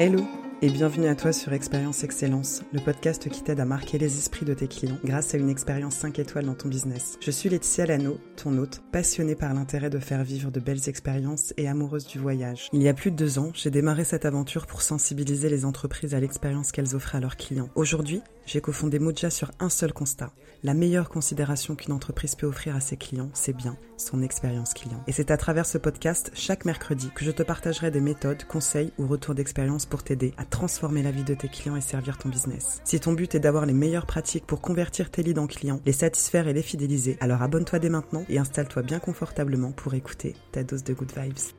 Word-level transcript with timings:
Hello 0.00 0.26
et 0.60 0.70
bienvenue 0.70 1.06
à 1.06 1.14
toi 1.14 1.32
sur 1.32 1.52
Expérience 1.52 2.02
Excellence, 2.02 2.64
le 2.72 2.80
podcast 2.80 3.28
qui 3.28 3.44
t'aide 3.44 3.60
à 3.60 3.64
marquer 3.64 3.98
les 3.98 4.18
esprits 4.18 4.44
de 4.44 4.54
tes 4.54 4.66
clients 4.66 4.98
grâce 5.04 5.34
à 5.34 5.38
une 5.38 5.48
expérience 5.48 5.94
5 5.94 6.18
étoiles 6.18 6.46
dans 6.46 6.54
ton 6.54 6.68
business. 6.68 7.16
Je 7.20 7.30
suis 7.30 7.48
Laetitia 7.48 7.86
Lano, 7.86 8.18
ton 8.34 8.58
hôte, 8.58 8.82
passionnée 8.90 9.36
par 9.36 9.54
l'intérêt 9.54 9.90
de 9.90 10.00
faire 10.00 10.24
vivre 10.24 10.50
de 10.50 10.58
belles 10.58 10.88
expériences 10.88 11.54
et 11.56 11.68
amoureuse 11.68 12.08
du 12.08 12.18
voyage. 12.18 12.68
Il 12.72 12.82
y 12.82 12.88
a 12.88 12.94
plus 12.94 13.12
de 13.12 13.16
deux 13.16 13.38
ans, 13.38 13.52
j'ai 13.54 13.70
démarré 13.70 14.02
cette 14.02 14.24
aventure 14.24 14.66
pour 14.66 14.82
sensibiliser 14.82 15.48
les 15.48 15.64
entreprises 15.64 16.14
à 16.14 16.20
l'expérience 16.20 16.72
qu'elles 16.72 16.96
offrent 16.96 17.14
à 17.14 17.20
leurs 17.20 17.36
clients. 17.36 17.68
Aujourd'hui, 17.76 18.22
j'ai 18.48 18.62
cofondé 18.62 18.98
Moja 18.98 19.28
sur 19.28 19.50
un 19.60 19.68
seul 19.68 19.92
constat. 19.92 20.32
La 20.62 20.72
meilleure 20.72 21.10
considération 21.10 21.76
qu'une 21.76 21.92
entreprise 21.92 22.34
peut 22.34 22.46
offrir 22.46 22.74
à 22.74 22.80
ses 22.80 22.96
clients, 22.96 23.28
c'est 23.34 23.54
bien 23.54 23.76
son 23.98 24.22
expérience 24.22 24.72
client. 24.72 25.04
Et 25.06 25.12
c'est 25.12 25.30
à 25.30 25.36
travers 25.36 25.66
ce 25.66 25.76
podcast, 25.76 26.30
chaque 26.34 26.64
mercredi, 26.64 27.10
que 27.14 27.26
je 27.26 27.30
te 27.30 27.42
partagerai 27.42 27.90
des 27.90 28.00
méthodes, 28.00 28.44
conseils 28.44 28.90
ou 28.96 29.06
retours 29.06 29.34
d'expérience 29.34 29.84
pour 29.84 30.02
t'aider 30.02 30.32
à 30.38 30.46
transformer 30.46 31.02
la 31.02 31.10
vie 31.10 31.24
de 31.24 31.34
tes 31.34 31.48
clients 31.48 31.76
et 31.76 31.82
servir 31.82 32.16
ton 32.16 32.30
business. 32.30 32.80
Si 32.84 32.98
ton 32.98 33.12
but 33.12 33.34
est 33.34 33.40
d'avoir 33.40 33.66
les 33.66 33.74
meilleures 33.74 34.06
pratiques 34.06 34.46
pour 34.46 34.62
convertir 34.62 35.10
tes 35.10 35.22
leads 35.22 35.40
en 35.40 35.46
clients, 35.46 35.80
les 35.84 35.92
satisfaire 35.92 36.48
et 36.48 36.54
les 36.54 36.62
fidéliser, 36.62 37.18
alors 37.20 37.42
abonne-toi 37.42 37.78
dès 37.78 37.90
maintenant 37.90 38.24
et 38.30 38.38
installe-toi 38.38 38.82
bien 38.82 38.98
confortablement 38.98 39.72
pour 39.72 39.92
écouter 39.92 40.34
ta 40.52 40.64
dose 40.64 40.84
de 40.84 40.94
good 40.94 41.12
vibes. 41.14 41.57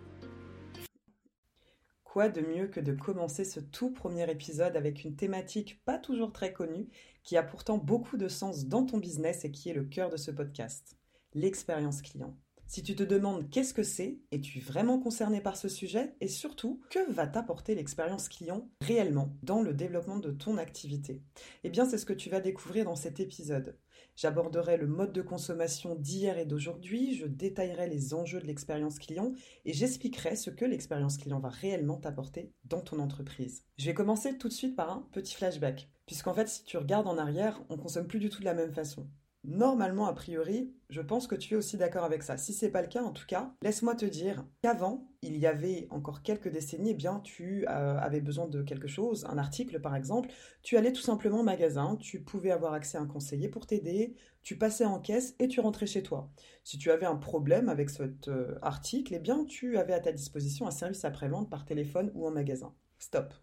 De 2.27 2.41
mieux 2.41 2.67
que 2.67 2.81
de 2.81 2.91
commencer 2.91 3.45
ce 3.45 3.61
tout 3.61 3.91
premier 3.91 4.29
épisode 4.29 4.75
avec 4.75 5.05
une 5.05 5.15
thématique 5.15 5.81
pas 5.85 5.97
toujours 5.97 6.33
très 6.33 6.51
connue, 6.51 6.89
qui 7.23 7.37
a 7.37 7.43
pourtant 7.43 7.77
beaucoup 7.77 8.17
de 8.17 8.27
sens 8.27 8.65
dans 8.65 8.85
ton 8.85 8.97
business 8.97 9.45
et 9.45 9.51
qui 9.51 9.69
est 9.69 9.73
le 9.73 9.85
cœur 9.85 10.09
de 10.09 10.17
ce 10.17 10.29
podcast, 10.29 10.97
l'expérience 11.33 12.01
client. 12.01 12.35
Si 12.71 12.83
tu 12.83 12.95
te 12.95 13.01
demandes 13.01 13.49
qu'est-ce 13.49 13.73
que 13.73 13.81
c'est, 13.81 14.19
es-tu 14.31 14.59
vraiment 14.59 14.99
concerné 14.99 15.41
par 15.41 15.57
ce 15.57 15.67
sujet 15.67 16.13
et 16.21 16.27
surtout, 16.27 16.79
que 16.91 17.11
va 17.11 17.25
t'apporter 17.25 17.73
l'expérience 17.73 18.29
client 18.29 18.69
réellement 18.81 19.35
dans 19.41 19.63
le 19.63 19.73
développement 19.73 20.19
de 20.19 20.29
ton 20.29 20.55
activité? 20.59 21.23
Eh 21.63 21.71
bien, 21.71 21.89
c'est 21.89 21.97
ce 21.97 22.05
que 22.05 22.13
tu 22.13 22.29
vas 22.29 22.41
découvrir 22.41 22.85
dans 22.85 22.95
cet 22.95 23.19
épisode. 23.19 23.75
J'aborderai 24.15 24.77
le 24.77 24.85
mode 24.85 25.13
de 25.13 25.23
consommation 25.23 25.95
d'hier 25.95 26.37
et 26.37 26.45
d'aujourd'hui, 26.45 27.15
je 27.15 27.25
détaillerai 27.25 27.89
les 27.89 28.13
enjeux 28.13 28.39
de 28.39 28.45
l'expérience 28.45 28.99
client 28.99 29.33
et 29.65 29.73
j'expliquerai 29.73 30.35
ce 30.35 30.51
que 30.51 30.65
l'expérience 30.65 31.17
client 31.17 31.39
va 31.39 31.49
réellement 31.49 31.97
t'apporter 31.97 32.53
dans 32.65 32.81
ton 32.81 32.99
entreprise. 32.99 33.63
Je 33.79 33.87
vais 33.87 33.95
commencer 33.95 34.37
tout 34.37 34.47
de 34.47 34.53
suite 34.53 34.75
par 34.75 34.91
un 34.91 35.09
petit 35.11 35.33
flashback, 35.33 35.89
puisqu'en 36.05 36.35
fait, 36.35 36.47
si 36.47 36.63
tu 36.65 36.77
regardes 36.77 37.07
en 37.07 37.17
arrière, 37.17 37.63
on 37.69 37.77
consomme 37.77 38.05
plus 38.05 38.19
du 38.19 38.29
tout 38.29 38.41
de 38.41 38.45
la 38.45 38.53
même 38.53 38.73
façon. 38.73 39.09
Normalement, 39.45 40.07
a 40.07 40.13
priori, 40.13 40.73
je 40.89 41.01
pense 41.01 41.25
que 41.25 41.35
tu 41.35 41.53
es 41.53 41.57
aussi 41.57 41.77
d'accord 41.77 42.03
avec 42.03 42.23
ça. 42.23 42.37
Si 42.37 42.53
c'est 42.53 42.69
pas 42.69 42.81
le 42.81 42.89
cas, 42.89 43.03
en 43.03 43.13
tout 43.13 43.25
cas, 43.25 43.55
laisse-moi 43.61 43.95
te 43.95 44.05
dire 44.05 44.45
qu'avant, 44.61 45.09
il 45.21 45.37
y 45.37 45.47
avait 45.47 45.87
encore 45.91 46.23
quelques 46.23 46.49
décennies, 46.49 46.89
eh 46.91 46.93
bien, 46.93 47.21
tu 47.21 47.65
euh, 47.69 47.97
avais 47.97 48.19
besoin 48.19 48.47
de 48.47 48.61
quelque 48.61 48.89
chose, 48.89 49.25
un 49.29 49.37
article 49.37 49.79
par 49.79 49.95
exemple, 49.95 50.29
tu 50.61 50.75
allais 50.75 50.91
tout 50.91 51.01
simplement 51.01 51.39
au 51.39 51.43
magasin, 51.43 51.95
tu 51.95 52.21
pouvais 52.21 52.51
avoir 52.51 52.73
accès 52.73 52.97
à 52.97 53.01
un 53.01 53.07
conseiller 53.07 53.47
pour 53.47 53.65
t'aider, 53.65 54.13
tu 54.41 54.57
passais 54.57 54.85
en 54.85 54.99
caisse 54.99 55.35
et 55.39 55.47
tu 55.47 55.61
rentrais 55.61 55.87
chez 55.87 56.03
toi. 56.03 56.29
Si 56.65 56.77
tu 56.77 56.91
avais 56.91 57.05
un 57.05 57.15
problème 57.15 57.69
avec 57.69 57.89
cet 57.89 58.27
euh, 58.27 58.59
article, 58.61 59.13
eh 59.15 59.19
bien, 59.19 59.45
tu 59.45 59.77
avais 59.77 59.93
à 59.93 60.01
ta 60.01 60.11
disposition 60.11 60.67
un 60.67 60.71
service 60.71 61.05
après-vente 61.05 61.49
par 61.49 61.63
téléphone 61.63 62.11
ou 62.13 62.27
en 62.27 62.31
magasin. 62.31 62.73
Stop. 62.97 63.33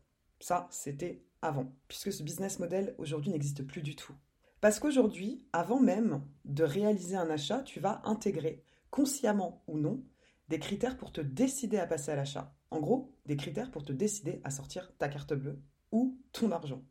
Ça, 0.40 0.68
c'était 0.70 1.22
avant, 1.40 1.72
puisque 1.88 2.12
ce 2.12 2.22
business 2.22 2.58
model 2.58 2.94
aujourd'hui 2.98 3.30
n'existe 3.30 3.66
plus 3.66 3.80
du 3.80 3.96
tout. 3.96 4.12
Parce 4.60 4.80
qu'aujourd'hui, 4.80 5.44
avant 5.52 5.80
même 5.80 6.22
de 6.44 6.64
réaliser 6.64 7.16
un 7.16 7.30
achat, 7.30 7.62
tu 7.62 7.80
vas 7.80 8.00
intégrer, 8.04 8.62
consciemment 8.90 9.62
ou 9.66 9.78
non, 9.78 10.02
des 10.48 10.58
critères 10.58 10.96
pour 10.96 11.12
te 11.12 11.20
décider 11.20 11.78
à 11.78 11.86
passer 11.86 12.12
à 12.12 12.16
l'achat. 12.16 12.54
En 12.70 12.80
gros, 12.80 13.12
des 13.26 13.36
critères 13.36 13.70
pour 13.70 13.84
te 13.84 13.92
décider 13.92 14.40
à 14.44 14.50
sortir 14.50 14.92
ta 14.98 15.08
carte 15.08 15.34
bleue 15.34 15.60
ou 15.92 16.18
ton 16.32 16.50
argent. 16.50 16.82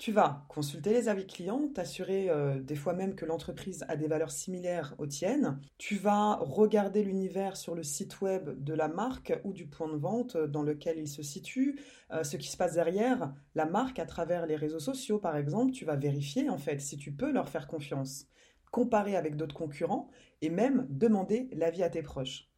Tu 0.00 0.12
vas 0.12 0.46
consulter 0.48 0.94
les 0.94 1.10
avis 1.10 1.26
clients, 1.26 1.68
t'assurer 1.74 2.30
euh, 2.30 2.58
des 2.58 2.74
fois 2.74 2.94
même 2.94 3.14
que 3.14 3.26
l'entreprise 3.26 3.84
a 3.86 3.96
des 3.96 4.06
valeurs 4.08 4.30
similaires 4.30 4.94
aux 4.96 5.06
tiennes. 5.06 5.60
Tu 5.76 5.96
vas 5.96 6.36
regarder 6.36 7.04
l'univers 7.04 7.58
sur 7.58 7.74
le 7.74 7.82
site 7.82 8.22
web 8.22 8.64
de 8.64 8.72
la 8.72 8.88
marque 8.88 9.38
ou 9.44 9.52
du 9.52 9.66
point 9.66 9.92
de 9.92 9.98
vente 9.98 10.38
dans 10.38 10.62
lequel 10.62 10.96
il 10.96 11.06
se 11.06 11.22
situe, 11.22 11.78
euh, 12.12 12.24
ce 12.24 12.38
qui 12.38 12.48
se 12.48 12.56
passe 12.56 12.72
derrière 12.72 13.34
la 13.54 13.66
marque 13.66 13.98
à 13.98 14.06
travers 14.06 14.46
les 14.46 14.56
réseaux 14.56 14.80
sociaux 14.80 15.18
par 15.18 15.36
exemple. 15.36 15.72
Tu 15.72 15.84
vas 15.84 15.96
vérifier 15.96 16.48
en 16.48 16.56
fait 16.56 16.80
si 16.80 16.96
tu 16.96 17.12
peux 17.12 17.30
leur 17.30 17.50
faire 17.50 17.66
confiance, 17.66 18.26
comparer 18.70 19.16
avec 19.16 19.36
d'autres 19.36 19.54
concurrents 19.54 20.08
et 20.40 20.48
même 20.48 20.86
demander 20.88 21.50
l'avis 21.52 21.82
à 21.82 21.90
tes 21.90 22.00
proches. 22.00 22.48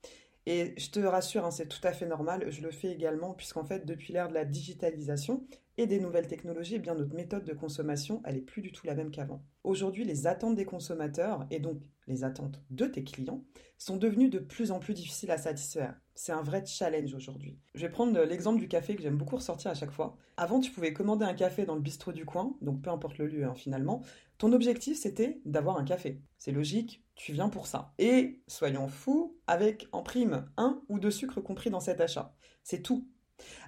Et 0.46 0.74
je 0.76 0.90
te 0.90 1.00
rassure, 1.00 1.44
hein, 1.44 1.50
c'est 1.50 1.68
tout 1.68 1.84
à 1.84 1.92
fait 1.92 2.06
normal, 2.06 2.50
je 2.50 2.62
le 2.62 2.70
fais 2.70 2.90
également 2.92 3.32
puisqu'en 3.32 3.64
fait 3.64 3.84
depuis 3.84 4.12
l'ère 4.12 4.28
de 4.28 4.34
la 4.34 4.44
digitalisation, 4.44 5.44
et 5.78 5.86
des 5.86 6.00
nouvelles 6.00 6.26
technologies, 6.26 6.76
eh 6.76 6.78
bien 6.78 6.94
notre 6.94 7.14
méthode 7.14 7.44
de 7.44 7.52
consommation, 7.52 8.22
elle 8.24 8.36
est 8.36 8.42
plus 8.42 8.62
du 8.62 8.72
tout 8.72 8.86
la 8.86 8.94
même 8.94 9.10
qu'avant. 9.10 9.42
Aujourd'hui, 9.64 10.04
les 10.04 10.26
attentes 10.26 10.54
des 10.54 10.64
consommateurs 10.64 11.46
et 11.50 11.60
donc 11.60 11.82
les 12.06 12.24
attentes 12.24 12.60
de 12.70 12.86
tes 12.86 13.04
clients 13.04 13.44
sont 13.78 13.96
devenues 13.96 14.28
de 14.28 14.38
plus 14.38 14.70
en 14.70 14.78
plus 14.78 14.94
difficiles 14.94 15.30
à 15.30 15.38
satisfaire. 15.38 15.94
C'est 16.14 16.32
un 16.32 16.42
vrai 16.42 16.64
challenge 16.66 17.14
aujourd'hui. 17.14 17.58
Je 17.74 17.82
vais 17.82 17.88
prendre 17.88 18.20
l'exemple 18.22 18.60
du 18.60 18.68
café 18.68 18.94
que 18.94 19.02
j'aime 19.02 19.16
beaucoup 19.16 19.36
ressortir 19.36 19.70
à 19.70 19.74
chaque 19.74 19.90
fois. 19.90 20.16
Avant, 20.36 20.60
tu 20.60 20.70
pouvais 20.70 20.92
commander 20.92 21.24
un 21.24 21.34
café 21.34 21.64
dans 21.64 21.74
le 21.74 21.80
bistrot 21.80 22.12
du 22.12 22.24
coin, 22.24 22.54
donc 22.60 22.82
peu 22.82 22.90
importe 22.90 23.18
le 23.18 23.26
lieu 23.26 23.44
hein, 23.44 23.54
finalement. 23.54 24.02
Ton 24.38 24.52
objectif, 24.52 24.98
c'était 24.98 25.40
d'avoir 25.44 25.78
un 25.78 25.84
café. 25.84 26.20
C'est 26.38 26.52
logique, 26.52 27.04
tu 27.14 27.32
viens 27.32 27.48
pour 27.48 27.66
ça. 27.66 27.94
Et 27.98 28.42
soyons 28.46 28.88
fous, 28.88 29.38
avec 29.46 29.88
en 29.92 30.02
prime 30.02 30.50
un 30.56 30.82
ou 30.88 30.98
deux 30.98 31.10
sucres 31.10 31.42
compris 31.42 31.70
dans 31.70 31.80
cet 31.80 32.00
achat. 32.00 32.34
C'est 32.64 32.82
tout. 32.82 33.08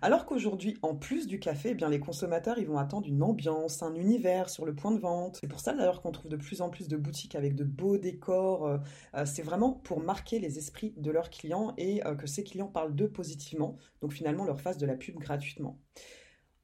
Alors 0.02 0.26
qu'aujourd'hui, 0.26 0.76
en 0.82 0.94
plus 0.94 1.26
du 1.26 1.38
café, 1.38 1.70
eh 1.70 1.74
bien, 1.74 1.88
les 1.88 2.00
consommateurs 2.00 2.58
ils 2.58 2.66
vont 2.66 2.78
attendre 2.78 3.06
une 3.06 3.22
ambiance, 3.22 3.82
un 3.82 3.94
univers 3.94 4.50
sur 4.50 4.64
le 4.64 4.74
point 4.74 4.92
de 4.92 4.98
vente. 4.98 5.38
C'est 5.40 5.48
pour 5.48 5.60
ça 5.60 5.72
d'ailleurs 5.72 6.02
qu'on 6.02 6.12
trouve 6.12 6.30
de 6.30 6.36
plus 6.36 6.60
en 6.60 6.70
plus 6.70 6.88
de 6.88 6.96
boutiques 6.96 7.34
avec 7.34 7.54
de 7.54 7.64
beaux 7.64 7.98
décors. 7.98 8.66
Euh, 8.66 8.78
euh, 9.14 9.24
c'est 9.26 9.42
vraiment 9.42 9.72
pour 9.72 10.00
marquer 10.00 10.38
les 10.38 10.58
esprits 10.58 10.94
de 10.96 11.10
leurs 11.10 11.30
clients 11.30 11.74
et 11.76 12.06
euh, 12.06 12.14
que 12.14 12.26
ces 12.26 12.44
clients 12.44 12.68
parlent 12.68 12.94
d'eux 12.94 13.10
positivement, 13.10 13.76
donc 14.00 14.12
finalement 14.12 14.44
leur 14.44 14.60
fassent 14.60 14.78
de 14.78 14.86
la 14.86 14.96
pub 14.96 15.18
gratuitement. 15.18 15.78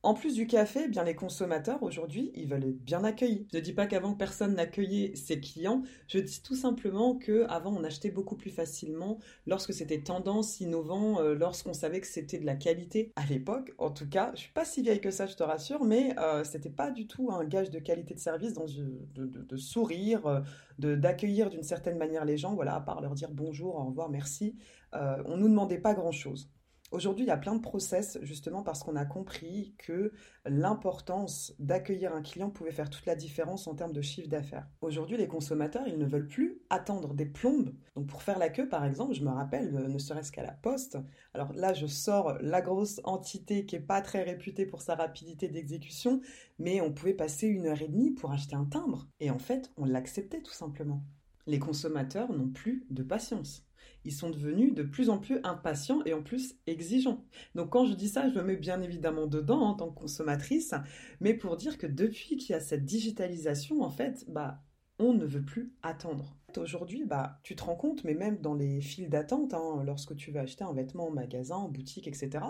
En 0.03 0.15
plus 0.15 0.35
du 0.35 0.47
café, 0.47 0.85
eh 0.87 0.89
bien 0.89 1.05
les 1.05 1.15
consommateurs 1.15 1.83
aujourd'hui, 1.83 2.33
ils 2.35 2.49
veulent 2.49 2.65
être 2.65 2.83
bien 2.83 3.05
accueillis. 3.05 3.47
Je 3.53 3.59
ne 3.59 3.63
dis 3.63 3.75
pas 3.75 3.87
qu'avant 3.87 4.15
personne 4.15 4.55
n'accueillait 4.55 5.15
ses 5.15 5.41
clients, 5.41 5.83
je 6.09 6.19
dis 6.19 6.43
tout 6.43 6.55
simplement 6.55 7.17
que 7.17 7.45
avant 7.51 7.77
on 7.77 7.85
achetait 7.85 8.11
beaucoup 8.11 8.35
plus 8.35 8.49
facilement 8.49 9.19
lorsque 9.47 9.75
c'était 9.75 10.01
tendance, 10.01 10.59
innovant, 10.61 11.21
euh, 11.21 11.35
lorsqu'on 11.35 11.75
savait 11.75 12.01
que 12.01 12.07
c'était 12.07 12.39
de 12.39 12.47
la 12.47 12.57
qualité. 12.57 13.13
À 13.15 13.27
l'époque, 13.27 13.75
en 13.77 13.91
tout 13.91 14.09
cas, 14.09 14.33
je 14.35 14.41
suis 14.41 14.53
pas 14.53 14.65
si 14.65 14.81
vieille 14.81 15.03
que 15.03 15.11
ça, 15.11 15.27
je 15.27 15.37
te 15.37 15.43
rassure, 15.43 15.85
mais 15.85 16.19
euh, 16.19 16.45
c'était 16.45 16.71
pas 16.71 16.91
du 16.91 17.07
tout 17.07 17.31
un 17.31 17.45
gage 17.45 17.69
de 17.69 17.79
qualité 17.79 18.15
de 18.15 18.21
service, 18.21 18.55
dans, 18.55 18.65
de, 18.65 19.57
sourire, 19.59 20.27
euh, 20.27 20.41
de 20.79 20.95
d'accueillir 20.95 21.51
d'une 21.51 21.63
certaine 21.63 21.99
manière 21.99 22.25
les 22.25 22.39
gens, 22.39 22.55
voilà, 22.55 22.75
à 22.75 22.81
part 22.81 23.03
leur 23.03 23.15
dire 23.15 23.29
bonjour, 23.31 23.77
au 23.77 23.85
revoir, 23.85 24.09
merci. 24.09 24.57
on 24.95 25.37
nous 25.37 25.49
demandait 25.49 25.79
pas 25.79 25.93
grand 25.93 26.13
chose. 26.13 26.49
Aujourd'hui, 26.93 27.25
il 27.25 27.29
y 27.29 27.33
a 27.33 27.37
plein 27.37 27.55
de 27.55 27.61
process 27.61 28.19
justement 28.23 28.65
parce 28.65 28.83
qu'on 28.83 28.97
a 28.97 29.05
compris 29.05 29.75
que 29.79 30.13
l'importance 30.45 31.55
d'accueillir 31.61 32.13
un 32.13 32.21
client 32.21 32.51
pouvait 32.51 32.73
faire 32.73 32.91
toute 32.91 33.07
la 33.07 33.15
différence 33.15 33.69
en 33.69 33.77
termes 33.77 33.93
de 33.93 34.01
chiffre 34.03 34.29
d'affaires. 34.29 34.67
Aujourd'hui, 34.81 35.17
les 35.17 35.29
consommateurs, 35.29 35.87
ils 35.87 35.99
ne 35.99 36.05
veulent 36.05 36.27
plus 36.27 36.59
attendre 36.69 37.15
des 37.15 37.27
plombes. 37.27 37.73
Donc 37.95 38.09
pour 38.09 38.23
faire 38.23 38.41
la 38.41 38.49
queue, 38.49 38.69
par 38.69 38.85
exemple, 38.85 39.15
je 39.15 39.23
me 39.23 39.31
rappelle, 39.31 39.73
ne 39.73 39.99
serait-ce 39.99 40.33
qu'à 40.33 40.43
la 40.43 40.51
poste, 40.51 40.99
alors 41.33 41.53
là, 41.53 41.75
je 41.75 41.87
sors 41.87 42.37
la 42.41 42.61
grosse 42.61 43.01
entité 43.05 43.67
qui 43.67 43.77
est 43.77 43.81
pas 43.81 44.03
très 44.03 44.25
réputée 44.25 44.67
pour 44.67 44.83
sa 44.83 44.97
rapidité 44.97 45.47
d'exécution, 45.47 46.21
mais 46.59 46.81
on 46.81 46.93
pouvait 46.93 47.15
passer 47.15 47.47
une 47.47 47.67
heure 47.67 47.83
et 47.83 47.89
demie 47.89 48.11
pour 48.11 48.33
acheter 48.33 48.57
un 48.57 48.65
timbre. 48.65 49.07
Et 49.21 49.31
en 49.31 49.39
fait, 49.39 49.71
on 49.77 49.85
l'acceptait 49.85 50.43
tout 50.43 50.53
simplement. 50.53 51.05
Les 51.47 51.61
consommateurs 51.61 52.33
n'ont 52.33 52.49
plus 52.49 52.85
de 52.91 53.05
patience 53.05 53.65
ils 54.05 54.13
sont 54.13 54.31
devenus 54.31 54.75
de 54.75 54.83
plus 54.83 55.11
en 55.11 55.19
plus 55.19 55.41
impatients 55.45 56.03
et 56.05 56.15
en 56.15 56.23
plus 56.23 56.57
exigeants. 56.67 57.25
Donc 57.55 57.71
quand 57.71 57.87
je 57.87 57.95
dis 57.95 58.09
ça, 58.09 58.29
je 58.29 58.35
me 58.35 58.43
mets 58.43 58.57
bien 58.57 58.81
évidemment 58.83 59.27
dedans 59.27 59.61
en 59.61 59.75
tant 59.75 59.91
que 59.91 60.01
consommatrice, 60.01 60.75
mais 61.21 61.35
pour 61.35 61.57
dire 61.57 61.79
que 61.79 61.87
depuis 61.87 62.37
qu'il 62.37 62.51
y 62.51 62.57
a 62.57 62.61
cette 62.61 62.85
digitalisation, 62.85 63.83
en 63.83 63.91
fait, 63.91 64.25
bah, 64.29 64.63
on 64.99 65.15
ne 65.15 65.25
veut 65.25 65.43
plus 65.43 65.73
attendre. 65.83 66.37
Aujourd'hui, 66.57 67.05
bah, 67.05 67.39
tu 67.43 67.57
te 67.57 67.63
rends 67.63 67.77
compte, 67.77 68.05
mais 68.05 68.15
même 68.15 68.39
dans 68.39 68.55
les 68.55 68.81
files 68.81 69.09
d'attente, 69.09 69.55
hein, 69.55 69.83
lorsque 69.85 70.15
tu 70.17 70.31
vas 70.31 70.41
acheter 70.41 70.65
un 70.65 70.75
vêtement 70.75 71.09
en 71.09 71.11
magasin, 71.11 71.57
en 71.57 71.69
boutique, 71.69 72.07
etc., 72.07 72.45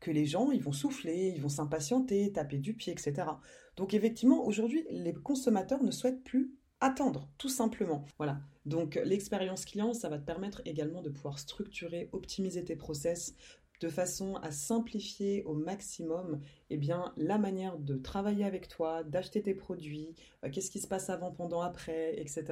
que 0.00 0.10
les 0.10 0.26
gens, 0.26 0.50
ils 0.50 0.62
vont 0.62 0.72
souffler, 0.72 1.32
ils 1.34 1.40
vont 1.40 1.48
s'impatienter, 1.48 2.30
taper 2.32 2.58
du 2.58 2.74
pied, 2.74 2.92
etc. 2.92 3.26
Donc 3.76 3.94
effectivement, 3.94 4.44
aujourd'hui, 4.44 4.84
les 4.90 5.14
consommateurs 5.14 5.82
ne 5.82 5.90
souhaitent 5.90 6.22
plus 6.24 6.52
attendre, 6.80 7.28
tout 7.38 7.48
simplement. 7.48 8.04
Voilà. 8.18 8.40
Donc 8.66 8.98
l'expérience 9.04 9.64
client, 9.64 9.92
ça 9.92 10.08
va 10.08 10.18
te 10.18 10.24
permettre 10.24 10.62
également 10.64 11.02
de 11.02 11.10
pouvoir 11.10 11.38
structurer, 11.38 12.08
optimiser 12.12 12.64
tes 12.64 12.76
process, 12.76 13.34
de 13.84 13.90
façon 13.90 14.36
à 14.36 14.50
simplifier 14.50 15.44
au 15.44 15.52
maximum 15.52 16.40
eh 16.70 16.78
bien, 16.78 17.12
la 17.18 17.36
manière 17.36 17.76
de 17.76 17.96
travailler 17.96 18.46
avec 18.46 18.66
toi, 18.66 19.04
d'acheter 19.04 19.42
tes 19.42 19.52
produits, 19.52 20.14
euh, 20.42 20.48
qu'est-ce 20.50 20.70
qui 20.70 20.80
se 20.80 20.88
passe 20.88 21.10
avant, 21.10 21.30
pendant, 21.30 21.60
après, 21.60 22.18
etc. 22.18 22.44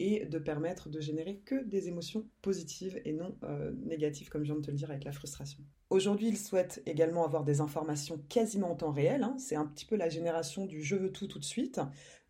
Et 0.00 0.26
de 0.26 0.38
permettre 0.38 0.90
de 0.90 1.00
générer 1.00 1.38
que 1.46 1.64
des 1.64 1.88
émotions 1.88 2.26
positives 2.42 3.00
et 3.06 3.14
non 3.14 3.38
euh, 3.44 3.72
négatives, 3.86 4.28
comme 4.28 4.42
je 4.44 4.52
viens 4.52 4.60
de 4.60 4.66
te 4.66 4.70
le 4.70 4.76
dire 4.76 4.90
avec 4.90 5.04
la 5.04 5.12
frustration. 5.12 5.64
Aujourd'hui, 5.88 6.28
ils 6.28 6.36
souhaitent 6.36 6.82
également 6.84 7.24
avoir 7.24 7.42
des 7.42 7.62
informations 7.62 8.22
quasiment 8.28 8.72
en 8.72 8.76
temps 8.76 8.92
réel. 8.92 9.22
Hein. 9.22 9.36
C'est 9.38 9.56
un 9.56 9.64
petit 9.64 9.86
peu 9.86 9.96
la 9.96 10.10
génération 10.10 10.66
du 10.66 10.82
je 10.82 10.94
veux 10.94 11.10
tout 11.10 11.26
tout 11.26 11.38
de 11.38 11.44
suite, 11.44 11.80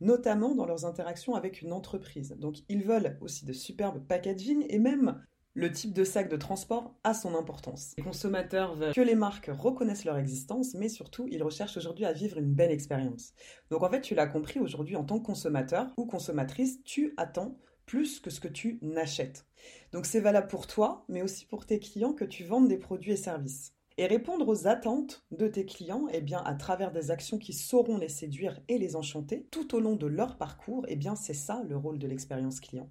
notamment 0.01 0.55
dans 0.55 0.67
leurs 0.67 0.85
interactions 0.85 1.35
avec 1.35 1.63
une 1.63 1.73
entreprise. 1.73 2.37
Donc, 2.39 2.59
ils 2.69 2.85
veulent 2.85 3.19
aussi 3.21 3.45
de 3.45 3.53
superbes 3.53 4.07
packaging 4.07 4.67
et 4.69 4.79
même 4.79 5.21
le 5.57 5.73
type 5.73 5.95
de 5.95 6.05
sac 6.05 6.29
de 6.29 6.37
transport 6.37 6.95
a 7.03 7.15
son 7.15 7.35
importance. 7.35 7.95
Les 7.97 8.05
consommateurs 8.05 8.75
veulent 8.75 8.93
que 8.93 9.01
les 9.01 9.15
marques 9.15 9.51
reconnaissent 9.51 10.05
leur 10.05 10.19
existence, 10.19 10.75
mais 10.75 10.91
surtout, 10.91 11.27
ils 11.31 11.43
recherchent 11.43 11.79
aujourd'hui 11.79 12.05
à 12.05 12.13
vivre 12.13 12.37
une 12.37 12.53
belle 12.53 12.71
expérience. 12.71 13.33
Donc 13.71 13.83
en 13.83 13.89
fait, 13.89 14.03
tu 14.03 14.15
l'as 14.15 14.27
compris, 14.27 14.61
aujourd'hui, 14.61 14.97
en 14.97 15.05
tant 15.05 15.19
que 15.19 15.25
consommateur 15.25 15.91
ou 15.97 16.05
consommatrice, 16.05 16.83
tu 16.85 17.15
attends 17.17 17.57
plus 17.87 18.21
que 18.21 18.29
ce 18.29 18.39
que 18.39 18.49
tu 18.49 18.79
n'achètes. 18.83 19.47
Donc 19.93 20.05
c'est 20.05 20.21
valable 20.21 20.49
pour 20.49 20.67
toi, 20.67 21.07
mais 21.09 21.23
aussi 21.23 21.47
pour 21.47 21.65
tes 21.65 21.79
clients 21.79 22.13
que 22.13 22.27
tu 22.27 22.45
vendes 22.45 22.69
des 22.69 22.79
produits 22.79 23.13
et 23.13 23.17
services. 23.17 23.73
Et 23.97 24.07
répondre 24.07 24.47
aux 24.47 24.67
attentes 24.67 25.25
de 25.31 25.49
tes 25.49 25.65
clients, 25.65 26.07
eh 26.13 26.21
bien, 26.21 26.43
à 26.45 26.55
travers 26.55 26.93
des 26.93 27.11
actions 27.11 27.39
qui 27.39 27.55
sauront 27.55 27.97
les 27.97 28.11
séduire 28.11 28.61
et 28.69 28.77
les 28.77 28.95
enchanter 28.95 29.49
tout 29.51 29.75
au 29.75 29.81
long 29.81 29.97
de 29.97 30.07
leur 30.07 30.37
parcours, 30.37 30.85
eh 30.89 30.97
bien, 30.97 31.17
c'est 31.17 31.33
ça 31.33 31.63
le 31.67 31.79
rôle 31.79 31.99
de 31.99 32.07
l'expérience 32.07 32.61
client. 32.61 32.91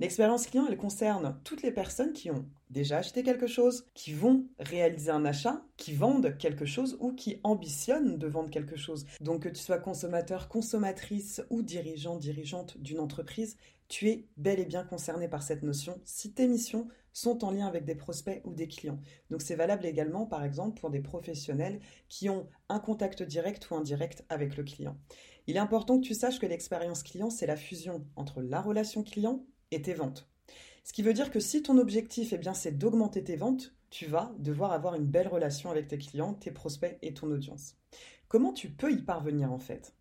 L'expérience 0.00 0.46
client, 0.46 0.64
elle 0.66 0.78
concerne 0.78 1.38
toutes 1.44 1.62
les 1.62 1.72
personnes 1.72 2.14
qui 2.14 2.30
ont 2.30 2.46
déjà 2.70 2.96
acheté 2.96 3.22
quelque 3.22 3.46
chose, 3.46 3.84
qui 3.92 4.14
vont 4.14 4.46
réaliser 4.58 5.10
un 5.10 5.26
achat, 5.26 5.62
qui 5.76 5.92
vendent 5.92 6.38
quelque 6.38 6.64
chose 6.64 6.96
ou 7.00 7.12
qui 7.12 7.38
ambitionnent 7.44 8.16
de 8.16 8.26
vendre 8.26 8.48
quelque 8.48 8.76
chose. 8.76 9.04
Donc 9.20 9.42
que 9.42 9.50
tu 9.50 9.60
sois 9.60 9.76
consommateur, 9.76 10.48
consommatrice 10.48 11.42
ou 11.50 11.60
dirigeant, 11.60 12.16
dirigeante 12.16 12.78
d'une 12.78 12.98
entreprise, 12.98 13.58
tu 13.88 14.08
es 14.08 14.26
bel 14.38 14.58
et 14.58 14.64
bien 14.64 14.84
concerné 14.84 15.28
par 15.28 15.42
cette 15.42 15.62
notion 15.62 16.00
si 16.06 16.32
tes 16.32 16.48
missions 16.48 16.88
sont 17.12 17.44
en 17.44 17.50
lien 17.50 17.66
avec 17.66 17.84
des 17.84 17.94
prospects 17.94 18.40
ou 18.46 18.54
des 18.54 18.68
clients. 18.68 19.00
Donc 19.28 19.42
c'est 19.42 19.54
valable 19.54 19.84
également 19.84 20.24
par 20.24 20.44
exemple 20.44 20.80
pour 20.80 20.88
des 20.88 21.00
professionnels 21.00 21.78
qui 22.08 22.30
ont 22.30 22.48
un 22.70 22.80
contact 22.80 23.22
direct 23.22 23.68
ou 23.70 23.74
indirect 23.74 24.24
avec 24.30 24.56
le 24.56 24.64
client. 24.64 24.96
Il 25.46 25.56
est 25.56 25.60
important 25.60 26.00
que 26.00 26.06
tu 26.06 26.14
saches 26.14 26.38
que 26.38 26.46
l'expérience 26.46 27.02
client, 27.02 27.28
c'est 27.28 27.46
la 27.46 27.56
fusion 27.56 28.06
entre 28.16 28.40
la 28.40 28.62
relation 28.62 29.02
client 29.02 29.44
et 29.70 29.82
tes 29.82 29.94
ventes. 29.94 30.28
Ce 30.84 30.92
qui 30.92 31.02
veut 31.02 31.12
dire 31.12 31.30
que 31.30 31.40
si 31.40 31.62
ton 31.62 31.78
objectif, 31.78 32.32
eh 32.32 32.38
bien, 32.38 32.54
c'est 32.54 32.76
d'augmenter 32.76 33.22
tes 33.22 33.36
ventes, 33.36 33.74
tu 33.90 34.06
vas 34.06 34.32
devoir 34.38 34.72
avoir 34.72 34.94
une 34.94 35.06
belle 35.06 35.28
relation 35.28 35.70
avec 35.70 35.88
tes 35.88 35.98
clients, 35.98 36.34
tes 36.34 36.50
prospects 36.50 36.98
et 37.02 37.12
ton 37.12 37.30
audience. 37.30 37.76
Comment 38.28 38.52
tu 38.52 38.70
peux 38.70 38.92
y 38.92 39.02
parvenir 39.02 39.52
en 39.52 39.58
fait? 39.58 39.94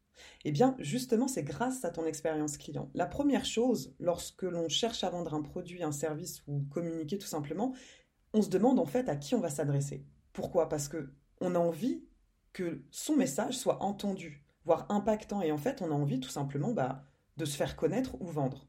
Eh 0.46 0.52
bien, 0.52 0.76
justement, 0.80 1.28
c'est 1.28 1.44
grâce 1.44 1.84
à 1.86 1.90
ton 1.90 2.06
expérience 2.06 2.58
client. 2.58 2.90
La 2.94 3.06
première 3.06 3.46
chose, 3.46 3.96
lorsque 4.00 4.44
l'on 4.44 4.70
cherche 4.70 5.04
à 5.04 5.10
vendre 5.10 5.34
un 5.34 5.42
produit, 5.42 5.84
un 5.84 5.92
service 5.92 6.44
ou 6.48 6.62
communiquer 6.70 7.18
tout 7.18 7.28
simplement, 7.28 7.74
on 8.34 8.42
se 8.42 8.50
demande 8.50 8.80
en 8.80 8.86
fait 8.86 9.10
à 9.10 9.16
qui 9.16 9.36
on 9.36 9.40
va 9.40 9.50
s'adresser. 9.50 10.06
Pourquoi? 10.34 10.70
Parce 10.70 10.88
que 10.88 11.14
on 11.42 11.56
a 11.56 11.60
envie 11.60 12.04
que 12.54 12.84
son 12.92 13.16
message 13.16 13.58
soit 13.58 13.82
entendu, 13.82 14.44
voire 14.66 14.86
impactant, 14.90 15.42
et 15.42 15.52
en 15.52 15.58
fait, 15.58 15.82
on 15.82 15.92
a 15.92 15.96
envie 15.96 16.20
tout 16.20 16.30
simplement 16.30 16.72
bah, 16.74 17.04
de 17.38 17.46
se 17.46 17.56
faire 17.56 17.76
connaître 17.76 18.20
ou 18.22 18.26
vendre. 18.26 18.69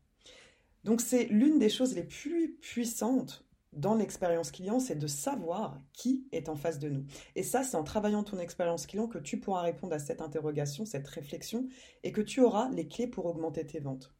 Donc 0.84 1.00
c'est 1.00 1.24
l'une 1.24 1.58
des 1.58 1.68
choses 1.68 1.94
les 1.94 2.04
plus 2.04 2.56
puissantes 2.60 3.44
dans 3.72 3.94
l'expérience 3.94 4.50
client, 4.50 4.80
c'est 4.80 4.98
de 4.98 5.06
savoir 5.06 5.78
qui 5.92 6.26
est 6.32 6.48
en 6.48 6.56
face 6.56 6.78
de 6.78 6.88
nous. 6.88 7.04
Et 7.36 7.44
ça, 7.44 7.62
c'est 7.62 7.76
en 7.76 7.84
travaillant 7.84 8.24
ton 8.24 8.38
expérience 8.38 8.86
client 8.86 9.06
que 9.06 9.18
tu 9.18 9.38
pourras 9.38 9.62
répondre 9.62 9.94
à 9.94 10.00
cette 10.00 10.20
interrogation, 10.20 10.84
cette 10.84 11.06
réflexion, 11.06 11.68
et 12.02 12.10
que 12.10 12.20
tu 12.20 12.40
auras 12.40 12.68
les 12.70 12.88
clés 12.88 13.06
pour 13.06 13.26
augmenter 13.26 13.64
tes 13.64 13.78
ventes. 13.78 14.12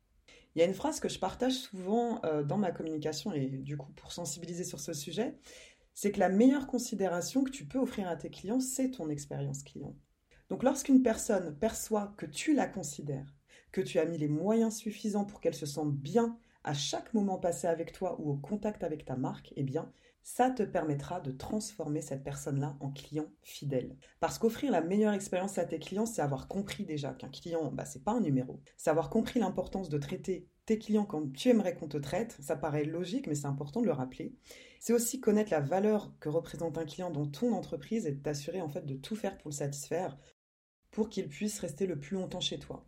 Il 0.55 0.61
y 0.61 0.63
a 0.63 0.67
une 0.67 0.75
phrase 0.75 1.01
que 1.01 1.09
je 1.09 1.19
partage 1.19 1.55
souvent 1.55 2.21
euh, 2.25 2.43
dans 2.43 2.59
ma 2.59 2.71
communication, 2.71 3.33
et 3.33 3.47
du 3.47 3.77
coup 3.77 3.93
pour 3.93 4.13
sensibiliser 4.13 4.65
sur 4.65 4.79
ce 4.79 4.93
sujet, 4.93 5.37
c'est 5.95 6.13
que 6.13 6.21
la 6.21 6.29
meilleure 6.29 6.67
considération 6.67 7.43
que 7.43 7.51
tu 7.51 7.67
peux 7.67 7.79
offrir 7.79 8.09
à 8.09 8.17
tes 8.17 8.31
clients, 8.31 8.61
c'est 8.61 8.93
ton 8.93 9.09
expérience 9.09 9.63
client. 9.63 9.97
Donc 10.49 10.63
lorsqu'une 10.63 11.03
personne 11.03 11.57
perçoit 11.59 12.15
que 12.17 12.27
tu 12.27 12.55
la 12.55 12.67
considères, 12.67 13.35
que 13.73 13.81
tu 13.81 13.99
as 13.99 14.05
mis 14.05 14.19
les 14.19 14.29
moyens 14.29 14.77
suffisants 14.77 15.25
pour 15.25 15.41
qu'elle 15.41 15.55
se 15.55 15.67
sente 15.67 15.93
bien 15.93 16.39
à 16.65 16.75
chaque 16.75 17.15
moment 17.15 17.39
passé 17.39 17.67
avec 17.67 17.93
toi 17.93 18.21
ou 18.21 18.31
au 18.31 18.37
contact 18.37 18.85
avec 18.85 19.05
ta 19.05 19.17
marque, 19.17 19.53
eh 19.57 19.63
bien, 19.63 19.91
ça 20.23 20.51
te 20.51 20.63
permettra 20.63 21.21
de 21.21 21.33
transformer 21.33 22.03
cette 22.03 22.23
personne-là 22.23 22.77
en 22.81 22.91
client 22.91 23.27
fidèle. 23.43 23.97
Parce 24.21 24.39
qu'offrir 24.39 24.71
la 24.71 24.83
meilleure 24.83 25.15
expérience 25.15 25.59
à 25.59 25.65
tes 25.65 25.79
clients, 25.79 26.07
c'est 26.07 26.23
avoir 26.23 26.49
compris 26.49 26.85
déjà 26.85 27.13
qu'un 27.15 27.31
client, 27.31 27.71
bah, 27.73 27.85
c'est 27.85 28.05
pas 28.05 28.13
un 28.13 28.21
numéro. 28.21 28.61
C'est 28.77 28.91
avoir 28.91 29.11
compris 29.11 29.41
l'importance 29.41 29.89
de 29.89 29.99
traiter 29.99 30.47
tes 30.67 30.79
clients 30.79 31.07
comme 31.07 31.33
tu 31.33 31.49
aimerais 31.49 31.75
qu'on 31.75 31.89
te 31.89 31.97
traite. 31.97 32.37
Ça 32.41 32.57
paraît 32.57 32.85
logique, 32.85 33.27
mais 33.27 33.35
c'est 33.35 33.47
important 33.47 33.81
de 33.81 33.87
le 33.87 33.93
rappeler. 33.93 34.35
C'est 34.79 34.93
aussi 34.93 35.21
connaître 35.21 35.51
la 35.51 35.61
valeur 35.61 36.13
que 36.21 36.29
représente 36.29 36.79
un 36.79 36.85
client 36.85 37.11
dans 37.11 37.27
ton 37.27 37.53
entreprise 37.53 38.07
et 38.07 38.17
t'assurer 38.17 38.61
en 38.61 38.69
fait 38.69 38.87
de 38.87 38.95
tout 38.95 39.17
faire 39.17 39.37
pour 39.39 39.51
le 39.51 39.55
satisfaire 39.55 40.19
pour 40.91 41.09
qu'il 41.09 41.29
puisse 41.29 41.59
rester 41.61 41.87
le 41.87 41.99
plus 41.99 42.17
longtemps 42.17 42.41
chez 42.41 42.59
toi. 42.59 42.85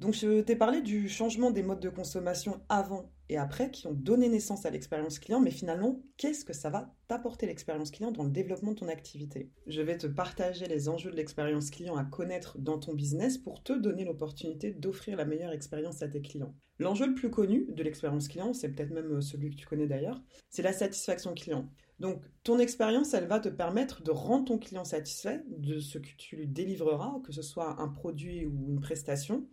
Donc 0.00 0.14
je 0.14 0.40
t'ai 0.40 0.56
parlé 0.56 0.82
du 0.82 1.08
changement 1.08 1.50
des 1.50 1.62
modes 1.62 1.80
de 1.80 1.88
consommation 1.88 2.60
avant 2.68 3.12
et 3.28 3.38
après 3.38 3.70
qui 3.70 3.86
ont 3.86 3.94
donné 3.94 4.28
naissance 4.28 4.66
à 4.66 4.70
l'expérience 4.70 5.18
client, 5.18 5.40
mais 5.40 5.52
finalement, 5.52 6.02
qu'est-ce 6.16 6.44
que 6.44 6.52
ça 6.52 6.68
va 6.68 6.92
t'apporter 7.08 7.46
l'expérience 7.46 7.90
client 7.90 8.10
dans 8.10 8.24
le 8.24 8.30
développement 8.30 8.72
de 8.72 8.80
ton 8.80 8.88
activité? 8.88 9.50
Je 9.66 9.82
vais 9.82 9.96
te 9.96 10.06
partager 10.06 10.66
les 10.66 10.88
enjeux 10.88 11.10
de 11.10 11.16
l'expérience 11.16 11.70
client 11.70 11.96
à 11.96 12.04
connaître 12.04 12.58
dans 12.58 12.78
ton 12.78 12.92
business 12.92 13.38
pour 13.38 13.62
te 13.62 13.72
donner 13.72 14.04
l'opportunité 14.04 14.72
d'offrir 14.72 15.16
la 15.16 15.24
meilleure 15.24 15.52
expérience 15.52 16.02
à 16.02 16.08
tes 16.08 16.20
clients. 16.20 16.54
L'enjeu 16.80 17.06
le 17.06 17.14
plus 17.14 17.30
connu 17.30 17.66
de 17.68 17.82
l'expérience 17.82 18.26
client, 18.26 18.52
c'est 18.52 18.70
peut-être 18.70 18.90
même 18.90 19.22
celui 19.22 19.50
que 19.50 19.56
tu 19.56 19.66
connais 19.66 19.86
d'ailleurs, 19.86 20.20
c'est 20.50 20.62
la 20.62 20.72
satisfaction 20.72 21.32
client. 21.34 21.70
Donc, 22.00 22.20
ton 22.42 22.58
expérience, 22.58 23.14
elle 23.14 23.28
va 23.28 23.38
te 23.38 23.48
permettre 23.48 24.02
de 24.02 24.10
rendre 24.10 24.46
ton 24.46 24.58
client 24.58 24.84
satisfait 24.84 25.44
de 25.48 25.78
ce 25.78 25.98
que 25.98 26.08
tu 26.18 26.36
lui 26.36 26.48
délivreras, 26.48 27.20
que 27.24 27.32
ce 27.32 27.42
soit 27.42 27.80
un 27.80 27.88
produit 27.88 28.44
ou 28.44 28.66
une 28.68 28.80
prestation, 28.80 29.46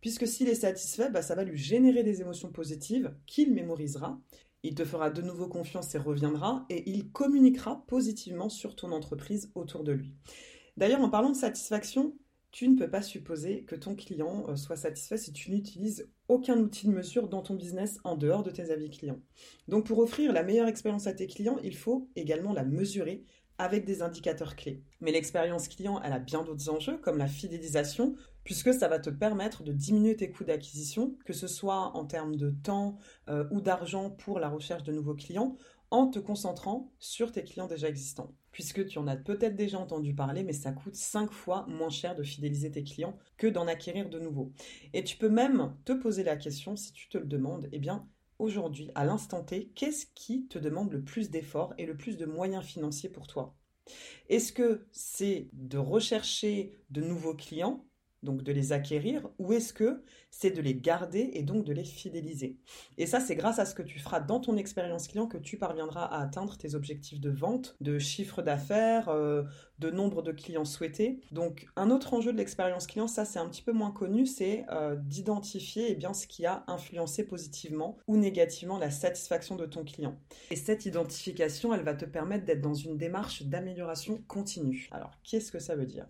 puisque 0.00 0.26
s'il 0.26 0.48
est 0.48 0.54
satisfait, 0.54 1.10
bah, 1.10 1.22
ça 1.22 1.34
va 1.34 1.44
lui 1.44 1.58
générer 1.58 2.02
des 2.02 2.20
émotions 2.20 2.50
positives 2.50 3.14
qu'il 3.26 3.52
mémorisera. 3.52 4.20
Il 4.62 4.74
te 4.74 4.84
fera 4.84 5.10
de 5.10 5.22
nouveau 5.22 5.48
confiance 5.48 5.94
et 5.94 5.98
reviendra, 5.98 6.66
et 6.70 6.90
il 6.90 7.10
communiquera 7.10 7.84
positivement 7.86 8.48
sur 8.48 8.74
ton 8.74 8.92
entreprise 8.92 9.50
autour 9.54 9.84
de 9.84 9.92
lui. 9.92 10.14
D'ailleurs, 10.76 11.00
en 11.00 11.08
parlant 11.08 11.30
de 11.30 11.36
satisfaction, 11.36 12.14
tu 12.56 12.68
ne 12.68 12.76
peux 12.76 12.88
pas 12.88 13.02
supposer 13.02 13.64
que 13.64 13.76
ton 13.76 13.94
client 13.94 14.46
euh, 14.48 14.56
soit 14.56 14.76
satisfait 14.76 15.18
si 15.18 15.30
tu 15.30 15.50
n'utilises 15.50 16.08
aucun 16.26 16.58
outil 16.58 16.86
de 16.86 16.92
mesure 16.92 17.28
dans 17.28 17.42
ton 17.42 17.54
business 17.54 17.98
en 18.02 18.16
dehors 18.16 18.42
de 18.42 18.50
tes 18.50 18.70
avis 18.70 18.88
clients. 18.88 19.20
Donc 19.68 19.84
pour 19.84 19.98
offrir 19.98 20.32
la 20.32 20.42
meilleure 20.42 20.66
expérience 20.66 21.06
à 21.06 21.12
tes 21.12 21.26
clients, 21.26 21.58
il 21.62 21.76
faut 21.76 22.08
également 22.16 22.54
la 22.54 22.64
mesurer 22.64 23.24
avec 23.58 23.84
des 23.84 24.02
indicateurs 24.02 24.56
clés. 24.56 24.82
Mais 25.00 25.12
l'expérience 25.12 25.68
client, 25.68 26.00
elle 26.02 26.12
a 26.12 26.18
bien 26.18 26.42
d'autres 26.42 26.68
enjeux, 26.70 26.98
comme 26.98 27.18
la 27.18 27.28
fidélisation, 27.28 28.14
puisque 28.44 28.72
ça 28.72 28.88
va 28.88 28.98
te 28.98 29.10
permettre 29.10 29.62
de 29.62 29.72
diminuer 29.72 30.16
tes 30.16 30.30
coûts 30.30 30.44
d'acquisition, 30.44 31.16
que 31.24 31.32
ce 31.32 31.48
soit 31.48 31.96
en 31.96 32.04
termes 32.04 32.36
de 32.36 32.50
temps 32.50 32.96
euh, 33.28 33.44
ou 33.50 33.60
d'argent 33.60 34.10
pour 34.10 34.38
la 34.38 34.48
recherche 34.48 34.82
de 34.84 34.92
nouveaux 34.92 35.14
clients, 35.14 35.56
en 35.90 36.08
te 36.08 36.18
concentrant 36.18 36.92
sur 36.98 37.32
tes 37.32 37.44
clients 37.44 37.66
déjà 37.66 37.88
existants. 37.88 38.34
Puisque 38.50 38.86
tu 38.86 38.98
en 38.98 39.06
as 39.06 39.16
peut-être 39.16 39.56
déjà 39.56 39.78
entendu 39.78 40.14
parler, 40.14 40.42
mais 40.42 40.52
ça 40.52 40.72
coûte 40.72 40.96
5 40.96 41.30
fois 41.30 41.66
moins 41.68 41.90
cher 41.90 42.14
de 42.14 42.22
fidéliser 42.22 42.70
tes 42.70 42.82
clients 42.82 43.16
que 43.36 43.46
d'en 43.46 43.66
acquérir 43.66 44.08
de 44.08 44.18
nouveaux. 44.18 44.52
Et 44.94 45.04
tu 45.04 45.16
peux 45.16 45.28
même 45.28 45.76
te 45.84 45.92
poser 45.92 46.24
la 46.24 46.36
question, 46.36 46.76
si 46.76 46.92
tu 46.92 47.08
te 47.08 47.18
le 47.18 47.26
demandes, 47.26 47.68
eh 47.72 47.78
bien, 47.78 48.08
aujourd'hui, 48.38 48.90
à 48.94 49.04
l'instant 49.04 49.42
T, 49.44 49.70
qu'est-ce 49.74 50.06
qui 50.14 50.46
te 50.48 50.58
demande 50.58 50.92
le 50.92 51.02
plus 51.02 51.30
d'efforts 51.30 51.74
et 51.78 51.86
le 51.86 51.96
plus 51.96 52.16
de 52.16 52.26
moyens 52.26 52.64
financiers 52.64 53.08
pour 53.08 53.26
toi? 53.26 53.56
Est-ce 54.28 54.52
que 54.52 54.86
c'est 54.92 55.48
de 55.52 55.78
rechercher 55.78 56.74
de 56.90 57.00
nouveaux 57.00 57.34
clients 57.34 57.86
donc 58.26 58.42
de 58.42 58.52
les 58.52 58.72
acquérir, 58.72 59.26
ou 59.38 59.54
est-ce 59.54 59.72
que 59.72 60.02
c'est 60.30 60.50
de 60.50 60.60
les 60.60 60.74
garder 60.74 61.30
et 61.32 61.42
donc 61.42 61.64
de 61.64 61.72
les 61.72 61.84
fidéliser? 61.84 62.58
Et 62.98 63.06
ça, 63.06 63.20
c'est 63.20 63.36
grâce 63.36 63.58
à 63.58 63.64
ce 63.64 63.74
que 63.74 63.82
tu 63.82 63.98
feras 63.98 64.20
dans 64.20 64.40
ton 64.40 64.58
expérience 64.58 65.08
client 65.08 65.26
que 65.26 65.38
tu 65.38 65.56
parviendras 65.56 66.04
à 66.04 66.20
atteindre 66.20 66.58
tes 66.58 66.74
objectifs 66.74 67.20
de 67.20 67.30
vente, 67.30 67.76
de 67.80 67.98
chiffre 67.98 68.42
d'affaires, 68.42 69.08
euh, 69.08 69.44
de 69.78 69.90
nombre 69.90 70.20
de 70.22 70.32
clients 70.32 70.66
souhaités. 70.66 71.20
Donc 71.32 71.66
un 71.76 71.90
autre 71.90 72.12
enjeu 72.12 72.32
de 72.32 72.36
l'expérience 72.36 72.86
client, 72.86 73.08
ça 73.08 73.24
c'est 73.24 73.38
un 73.38 73.48
petit 73.48 73.62
peu 73.62 73.72
moins 73.72 73.92
connu, 73.92 74.26
c'est 74.26 74.66
euh, 74.70 74.96
d'identifier 74.96 75.86
eh 75.88 75.94
bien, 75.94 76.12
ce 76.12 76.26
qui 76.26 76.44
a 76.44 76.64
influencé 76.66 77.24
positivement 77.26 77.96
ou 78.06 78.16
négativement 78.16 78.78
la 78.78 78.90
satisfaction 78.90 79.56
de 79.56 79.64
ton 79.64 79.84
client. 79.84 80.18
Et 80.50 80.56
cette 80.56 80.84
identification, 80.84 81.72
elle 81.72 81.84
va 81.84 81.94
te 81.94 82.04
permettre 82.04 82.44
d'être 82.44 82.60
dans 82.60 82.74
une 82.74 82.98
démarche 82.98 83.44
d'amélioration 83.44 84.22
continue. 84.26 84.88
Alors 84.90 85.12
qu'est-ce 85.22 85.52
que 85.52 85.58
ça 85.58 85.76
veut 85.76 85.86
dire? 85.86 86.06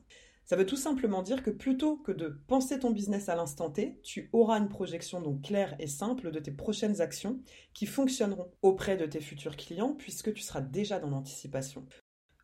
Ça 0.46 0.54
veut 0.54 0.64
tout 0.64 0.76
simplement 0.76 1.22
dire 1.22 1.42
que 1.42 1.50
plutôt 1.50 1.96
que 1.96 2.12
de 2.12 2.28
penser 2.46 2.78
ton 2.78 2.92
business 2.92 3.28
à 3.28 3.34
l'instant 3.34 3.68
T, 3.68 3.98
tu 4.02 4.30
auras 4.32 4.58
une 4.58 4.68
projection 4.68 5.20
donc 5.20 5.42
claire 5.42 5.74
et 5.80 5.88
simple 5.88 6.30
de 6.30 6.38
tes 6.38 6.52
prochaines 6.52 7.00
actions 7.00 7.40
qui 7.74 7.84
fonctionneront 7.84 8.50
auprès 8.62 8.96
de 8.96 9.06
tes 9.06 9.20
futurs 9.20 9.56
clients 9.56 9.94
puisque 9.94 10.32
tu 10.32 10.42
seras 10.42 10.60
déjà 10.60 11.00
dans 11.00 11.10
l'anticipation. 11.10 11.84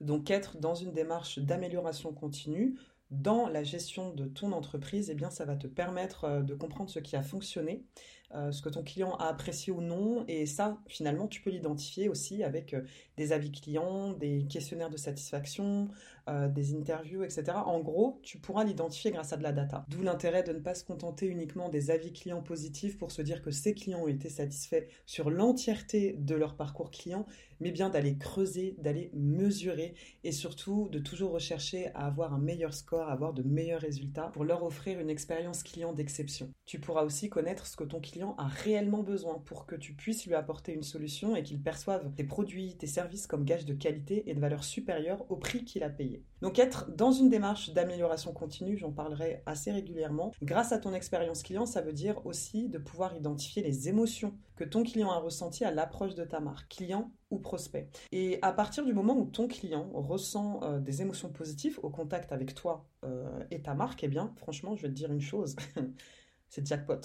Donc 0.00 0.32
être 0.32 0.58
dans 0.58 0.74
une 0.74 0.92
démarche 0.92 1.38
d'amélioration 1.38 2.12
continue, 2.12 2.76
dans 3.12 3.46
la 3.46 3.62
gestion 3.62 4.12
de 4.14 4.24
ton 4.24 4.52
entreprise, 4.52 5.10
eh 5.10 5.14
bien, 5.14 5.30
ça 5.30 5.44
va 5.44 5.54
te 5.54 5.66
permettre 5.66 6.24
euh, 6.24 6.42
de 6.42 6.54
comprendre 6.54 6.90
ce 6.90 6.98
qui 6.98 7.14
a 7.14 7.22
fonctionné, 7.22 7.84
euh, 8.34 8.50
ce 8.50 8.62
que 8.62 8.68
ton 8.68 8.82
client 8.82 9.14
a 9.16 9.26
apprécié 9.28 9.72
ou 9.72 9.80
non. 9.80 10.24
Et 10.28 10.46
ça, 10.46 10.78
finalement, 10.86 11.28
tu 11.28 11.42
peux 11.42 11.50
l'identifier 11.50 12.08
aussi 12.08 12.42
avec 12.42 12.72
euh, 12.72 12.82
des 13.16 13.32
avis 13.32 13.52
clients, 13.52 14.12
des 14.12 14.46
questionnaires 14.48 14.90
de 14.90 14.96
satisfaction, 14.96 15.88
euh, 16.28 16.48
des 16.48 16.74
interviews, 16.76 17.24
etc. 17.24 17.44
En 17.66 17.80
gros, 17.80 18.20
tu 18.22 18.38
pourras 18.38 18.62
l'identifier 18.62 19.10
grâce 19.10 19.32
à 19.32 19.36
de 19.36 19.42
la 19.42 19.50
data. 19.50 19.84
D'où 19.88 20.02
l'intérêt 20.02 20.44
de 20.44 20.52
ne 20.52 20.60
pas 20.60 20.76
se 20.76 20.84
contenter 20.84 21.26
uniquement 21.26 21.68
des 21.68 21.90
avis 21.90 22.12
clients 22.12 22.42
positifs 22.42 22.96
pour 22.96 23.10
se 23.10 23.22
dire 23.22 23.42
que 23.42 23.50
ces 23.50 23.74
clients 23.74 24.04
ont 24.04 24.08
été 24.08 24.28
satisfaits 24.28 24.84
sur 25.04 25.30
l'entièreté 25.30 26.14
de 26.18 26.36
leur 26.36 26.54
parcours 26.54 26.92
client, 26.92 27.26
mais 27.58 27.72
bien 27.72 27.90
d'aller 27.90 28.16
creuser, 28.18 28.76
d'aller 28.78 29.10
mesurer 29.14 29.94
et 30.22 30.30
surtout 30.30 30.88
de 30.90 31.00
toujours 31.00 31.32
rechercher 31.32 31.88
à 31.94 32.06
avoir 32.06 32.32
un 32.32 32.38
meilleur 32.38 32.72
score, 32.72 33.08
à 33.08 33.12
avoir 33.12 33.32
de 33.32 33.42
meilleurs 33.42 33.80
résultats 33.80 34.28
pour 34.28 34.44
leur 34.44 34.62
offrir 34.62 35.00
une 35.00 35.10
expérience 35.10 35.64
client 35.64 35.92
d'exception. 35.92 36.52
Tu 36.66 36.78
pourras 36.78 37.02
aussi 37.02 37.30
connaître 37.30 37.66
ce 37.66 37.76
que 37.76 37.84
ton 37.84 38.00
client 38.00 38.21
a 38.38 38.46
réellement 38.46 39.02
besoin 39.02 39.42
pour 39.44 39.66
que 39.66 39.76
tu 39.76 39.94
puisses 39.94 40.26
lui 40.26 40.34
apporter 40.34 40.72
une 40.72 40.82
solution 40.82 41.36
et 41.36 41.42
qu'il 41.42 41.60
perçoive 41.60 42.12
tes 42.14 42.24
produits, 42.24 42.76
tes 42.76 42.86
services 42.86 43.26
comme 43.26 43.44
gage 43.44 43.64
de 43.64 43.74
qualité 43.74 44.30
et 44.30 44.34
de 44.34 44.40
valeur 44.40 44.64
supérieure 44.64 45.24
au 45.30 45.36
prix 45.36 45.64
qu'il 45.64 45.82
a 45.82 45.90
payé. 45.90 46.24
Donc 46.40 46.58
être 46.58 46.90
dans 46.94 47.12
une 47.12 47.28
démarche 47.28 47.72
d'amélioration 47.72 48.32
continue, 48.32 48.76
j'en 48.76 48.90
parlerai 48.90 49.42
assez 49.46 49.70
régulièrement. 49.70 50.32
Grâce 50.42 50.72
à 50.72 50.78
ton 50.78 50.92
expérience 50.94 51.42
client, 51.42 51.66
ça 51.66 51.80
veut 51.80 51.92
dire 51.92 52.24
aussi 52.26 52.68
de 52.68 52.78
pouvoir 52.78 53.14
identifier 53.16 53.62
les 53.62 53.88
émotions 53.88 54.34
que 54.56 54.64
ton 54.64 54.82
client 54.82 55.10
a 55.10 55.18
ressenties 55.18 55.64
à 55.64 55.70
l'approche 55.70 56.14
de 56.14 56.24
ta 56.24 56.40
marque, 56.40 56.68
client 56.68 57.12
ou 57.30 57.38
prospect. 57.38 57.88
Et 58.12 58.38
à 58.42 58.52
partir 58.52 58.84
du 58.84 58.92
moment 58.92 59.16
où 59.16 59.26
ton 59.26 59.48
client 59.48 59.90
ressent 59.94 60.60
euh, 60.62 60.78
des 60.78 61.02
émotions 61.02 61.30
positives 61.30 61.78
au 61.82 61.90
contact 61.90 62.32
avec 62.32 62.54
toi 62.54 62.86
euh, 63.04 63.44
et 63.50 63.62
ta 63.62 63.74
marque, 63.74 64.04
eh 64.04 64.08
bien, 64.08 64.32
franchement, 64.36 64.76
je 64.76 64.82
vais 64.82 64.88
te 64.88 64.94
dire 64.94 65.12
une 65.12 65.20
chose, 65.20 65.56
c'est 66.48 66.66
jackpot. 66.66 67.00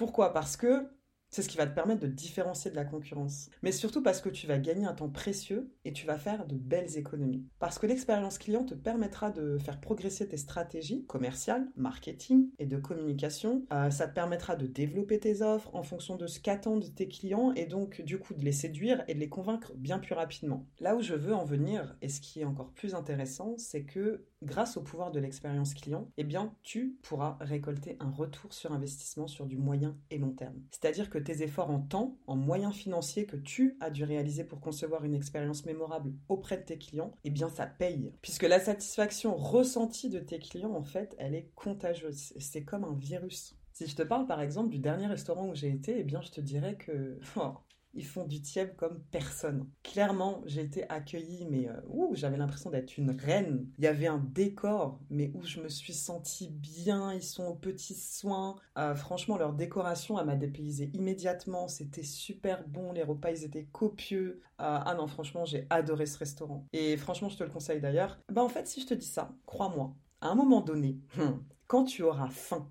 Pourquoi? 0.00 0.32
Parce 0.32 0.56
que 0.56 0.88
c'est 1.28 1.42
ce 1.42 1.48
qui 1.50 1.58
va 1.58 1.66
te 1.66 1.74
permettre 1.74 2.00
de 2.00 2.06
différencier 2.06 2.70
de 2.70 2.76
la 2.76 2.86
concurrence. 2.86 3.50
Mais 3.62 3.70
surtout 3.70 4.02
parce 4.02 4.22
que 4.22 4.30
tu 4.30 4.46
vas 4.46 4.56
gagner 4.56 4.86
un 4.86 4.94
temps 4.94 5.10
précieux 5.10 5.74
et 5.84 5.92
tu 5.92 6.06
vas 6.06 6.16
faire 6.16 6.46
de 6.46 6.56
belles 6.56 6.96
économies. 6.96 7.44
Parce 7.58 7.78
que 7.78 7.86
l'expérience 7.86 8.38
client 8.38 8.64
te 8.64 8.72
permettra 8.72 9.30
de 9.30 9.58
faire 9.58 9.78
progresser 9.78 10.26
tes 10.26 10.38
stratégies 10.38 11.04
commerciales, 11.04 11.68
marketing 11.76 12.48
et 12.58 12.64
de 12.64 12.78
communication. 12.78 13.66
Euh, 13.74 13.90
ça 13.90 14.08
te 14.08 14.14
permettra 14.14 14.56
de 14.56 14.66
développer 14.66 15.20
tes 15.20 15.42
offres 15.42 15.68
en 15.74 15.82
fonction 15.82 16.16
de 16.16 16.26
ce 16.26 16.40
qu'attendent 16.40 16.94
tes 16.94 17.06
clients 17.06 17.52
et 17.52 17.66
donc 17.66 18.00
du 18.00 18.18
coup 18.18 18.32
de 18.32 18.42
les 18.42 18.52
séduire 18.52 19.04
et 19.06 19.12
de 19.12 19.20
les 19.20 19.28
convaincre 19.28 19.74
bien 19.76 19.98
plus 19.98 20.14
rapidement. 20.14 20.66
Là 20.78 20.96
où 20.96 21.02
je 21.02 21.12
veux 21.12 21.34
en 21.34 21.44
venir 21.44 21.94
et 22.00 22.08
ce 22.08 22.22
qui 22.22 22.40
est 22.40 22.46
encore 22.46 22.72
plus 22.72 22.94
intéressant, 22.94 23.54
c'est 23.58 23.84
que 23.84 24.24
grâce 24.42 24.76
au 24.76 24.82
pouvoir 24.82 25.10
de 25.10 25.20
l'expérience 25.20 25.74
client, 25.74 26.10
eh 26.16 26.24
bien 26.24 26.54
tu 26.62 26.96
pourras 27.02 27.36
récolter 27.40 27.96
un 28.00 28.10
retour 28.10 28.52
sur 28.52 28.72
investissement 28.72 29.26
sur 29.26 29.46
du 29.46 29.56
moyen 29.56 29.96
et 30.10 30.18
long 30.18 30.32
terme. 30.32 30.60
C'est-à-dire 30.70 31.10
que 31.10 31.18
tes 31.18 31.42
efforts 31.42 31.70
en 31.70 31.80
temps, 31.80 32.16
en 32.26 32.36
moyens 32.36 32.74
financiers 32.74 33.26
que 33.26 33.36
tu 33.36 33.76
as 33.80 33.90
dû 33.90 34.04
réaliser 34.04 34.44
pour 34.44 34.60
concevoir 34.60 35.04
une 35.04 35.14
expérience 35.14 35.66
mémorable 35.66 36.12
auprès 36.28 36.56
de 36.56 36.62
tes 36.62 36.78
clients, 36.78 37.12
eh 37.24 37.30
bien 37.30 37.48
ça 37.48 37.66
paye. 37.66 38.12
Puisque 38.22 38.44
la 38.44 38.60
satisfaction 38.60 39.34
ressentie 39.36 40.08
de 40.08 40.18
tes 40.18 40.38
clients, 40.38 40.74
en 40.74 40.82
fait, 40.82 41.14
elle 41.18 41.34
est 41.34 41.50
contagieuse. 41.54 42.32
C'est 42.38 42.64
comme 42.64 42.84
un 42.84 42.94
virus. 42.94 43.56
Si 43.72 43.86
je 43.86 43.96
te 43.96 44.02
parle 44.02 44.26
par 44.26 44.40
exemple 44.40 44.68
du 44.70 44.78
dernier 44.78 45.06
restaurant 45.06 45.48
où 45.48 45.54
j'ai 45.54 45.70
été, 45.70 45.98
eh 45.98 46.04
bien 46.04 46.20
je 46.20 46.30
te 46.30 46.40
dirais 46.40 46.76
que 46.76 47.18
oh, 47.36 47.54
ils 47.94 48.06
font 48.06 48.24
du 48.24 48.40
tieb 48.40 48.76
comme 48.76 49.02
personne. 49.10 49.68
Clairement, 49.82 50.42
j'ai 50.46 50.62
été 50.62 50.88
accueillie, 50.88 51.46
mais 51.50 51.68
euh, 51.68 51.80
j'avais 52.12 52.36
l'impression 52.36 52.70
d'être 52.70 52.96
une 52.98 53.10
reine. 53.10 53.66
Il 53.78 53.84
y 53.84 53.88
avait 53.88 54.06
un 54.06 54.18
décor, 54.18 55.00
mais 55.10 55.32
où 55.34 55.42
je 55.42 55.60
me 55.60 55.68
suis 55.68 55.92
sentie 55.92 56.48
bien. 56.48 57.12
Ils 57.12 57.22
sont 57.22 57.46
aux 57.46 57.54
petits 57.54 57.94
soins. 57.94 58.56
Euh, 58.78 58.94
franchement, 58.94 59.36
leur 59.36 59.52
décoration, 59.52 60.18
elle 60.18 60.26
m'a 60.26 60.36
dépaysée 60.36 60.90
immédiatement. 60.94 61.68
C'était 61.68 62.02
super 62.02 62.66
bon. 62.68 62.92
Les 62.92 63.02
repas, 63.02 63.30
ils 63.30 63.44
étaient 63.44 63.66
copieux. 63.66 64.40
Euh, 64.60 64.78
ah 64.84 64.94
non, 64.96 65.06
franchement, 65.06 65.44
j'ai 65.44 65.66
adoré 65.70 66.06
ce 66.06 66.18
restaurant. 66.18 66.66
Et 66.72 66.96
franchement, 66.96 67.28
je 67.28 67.38
te 67.38 67.44
le 67.44 67.50
conseille 67.50 67.80
d'ailleurs. 67.80 68.20
Bah, 68.32 68.42
en 68.42 68.48
fait, 68.48 68.66
si 68.66 68.80
je 68.80 68.86
te 68.86 68.94
dis 68.94 69.06
ça, 69.06 69.34
crois-moi, 69.46 69.94
à 70.20 70.28
un 70.28 70.34
moment 70.34 70.60
donné, 70.60 71.00
quand 71.66 71.84
tu 71.84 72.02
auras 72.02 72.28
faim 72.28 72.70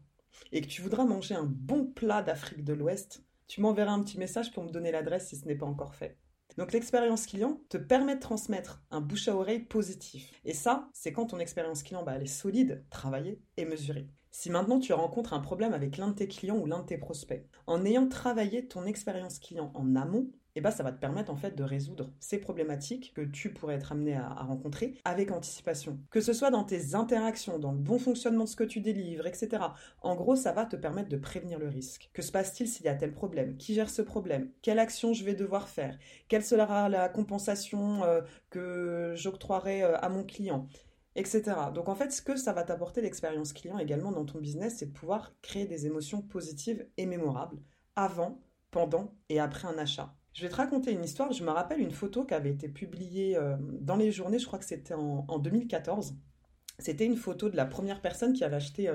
et 0.51 0.61
que 0.61 0.67
tu 0.67 0.81
voudras 0.81 1.05
manger 1.05 1.35
un 1.35 1.45
bon 1.45 1.85
plat 1.85 2.21
d'Afrique 2.21 2.63
de 2.63 2.73
l'Ouest, 2.73 3.23
tu 3.49 3.61
m'enverras 3.61 3.91
un 3.91 4.03
petit 4.03 4.19
message 4.19 4.53
pour 4.53 4.63
me 4.63 4.69
donner 4.69 4.91
l'adresse 4.91 5.27
si 5.27 5.35
ce 5.35 5.45
n'est 5.45 5.55
pas 5.55 5.65
encore 5.65 5.95
fait. 5.95 6.17
Donc 6.57 6.71
l'expérience 6.71 7.25
client 7.25 7.59
te 7.69 7.77
permet 7.77 8.15
de 8.15 8.19
transmettre 8.19 8.83
un 8.91 9.01
bouche 9.01 9.27
à 9.27 9.35
oreille 9.35 9.59
positif. 9.59 10.31
Et 10.45 10.53
ça, 10.53 10.87
c'est 10.93 11.11
quand 11.11 11.25
ton 11.25 11.39
expérience 11.39 11.83
client 11.83 12.03
bah, 12.03 12.19
est 12.19 12.27
solide, 12.27 12.85
travaillée 12.91 13.41
et 13.57 13.65
mesurée. 13.65 14.07
Si 14.31 14.51
maintenant 14.51 14.79
tu 14.79 14.93
rencontres 14.93 15.33
un 15.33 15.39
problème 15.39 15.73
avec 15.73 15.97
l'un 15.97 16.09
de 16.09 16.13
tes 16.13 16.27
clients 16.27 16.57
ou 16.57 16.67
l'un 16.67 16.79
de 16.79 16.85
tes 16.85 16.97
prospects, 16.99 17.43
en 17.65 17.83
ayant 17.85 18.07
travaillé 18.07 18.67
ton 18.67 18.85
expérience 18.85 19.39
client 19.39 19.71
en 19.73 19.95
amont, 19.95 20.29
eh 20.55 20.61
ben, 20.61 20.71
ça 20.71 20.83
va 20.83 20.91
te 20.91 20.99
permettre 20.99 21.31
en 21.31 21.35
fait 21.35 21.55
de 21.55 21.63
résoudre 21.63 22.11
ces 22.19 22.39
problématiques 22.39 23.13
que 23.13 23.21
tu 23.21 23.53
pourrais 23.53 23.75
être 23.75 23.91
amené 23.91 24.15
à, 24.15 24.29
rencontrer 24.29 24.95
avec 25.05 25.31
anticipation. 25.31 25.99
Que 26.11 26.21
ce 26.21 26.33
soit 26.33 26.51
dans 26.51 26.63
tes 26.63 26.95
interactions, 26.95 27.59
dans 27.59 27.71
le 27.71 27.77
bon 27.77 27.99
fonctionnement 27.99 28.45
de 28.45 28.49
ce 28.49 28.55
que 28.55 28.63
tu 28.63 28.81
délivres, 28.81 29.27
etc. 29.27 29.63
En 30.01 30.15
gros, 30.15 30.35
ça 30.35 30.51
va 30.51 30.65
te 30.65 30.75
permettre 30.75 31.09
de 31.09 31.17
prévenir 31.17 31.59
le 31.59 31.67
risque. 31.67 32.09
Que 32.13 32.21
se 32.21 32.31
passe-t-il 32.31 32.67
s'il 32.67 32.85
y 32.85 32.89
a 32.89 32.95
tel 32.95 33.11
problème? 33.11 33.57
Qui 33.57 33.73
gère 33.73 33.89
ce 33.89 34.01
problème? 34.01 34.49
Quelle 34.61 34.79
action 34.79 35.13
je 35.13 35.23
vais 35.23 35.35
devoir 35.35 35.69
faire? 35.69 35.97
Quelle 36.27 36.43
sera 36.43 36.89
la 36.89 37.09
compensation 37.09 38.03
euh, 38.03 38.21
que 38.49 39.13
j'octroierai 39.15 39.83
euh, 39.83 39.97
à 39.99 40.09
mon 40.09 40.23
client? 40.23 40.67
Etc. 41.15 41.43
Donc 41.73 41.89
en 41.89 41.95
fait, 41.95 42.11
ce 42.11 42.21
que 42.21 42.35
ça 42.35 42.53
va 42.53 42.63
t'apporter 42.63 43.01
l'expérience 43.01 43.51
client 43.53 43.77
également 43.77 44.11
dans 44.11 44.25
ton 44.25 44.39
business, 44.39 44.77
c'est 44.77 44.87
de 44.87 44.93
pouvoir 44.93 45.33
créer 45.41 45.65
des 45.65 45.85
émotions 45.85 46.21
positives 46.21 46.87
et 46.97 47.05
mémorables 47.05 47.59
avant, 47.95 48.39
pendant 48.71 49.13
et 49.27 49.39
après 49.39 49.67
un 49.67 49.77
achat. 49.77 50.15
Je 50.33 50.43
vais 50.43 50.49
te 50.49 50.55
raconter 50.55 50.91
une 50.91 51.03
histoire. 51.03 51.31
Je 51.31 51.43
me 51.43 51.49
rappelle 51.49 51.79
une 51.79 51.91
photo 51.91 52.23
qui 52.23 52.33
avait 52.33 52.51
été 52.51 52.69
publiée 52.69 53.35
euh, 53.35 53.55
dans 53.59 53.95
les 53.95 54.11
journées, 54.11 54.39
je 54.39 54.45
crois 54.45 54.59
que 54.59 54.65
c'était 54.65 54.93
en, 54.93 55.39
2014. 55.39 56.15
C'était 56.77 57.05
une 57.05 57.17
photo 57.17 57.49
de 57.49 57.57
la 57.57 57.65
première 57.65 58.01
personne 58.01 58.33
qui 58.33 58.43
avait 58.43 58.55
acheté 58.55 58.89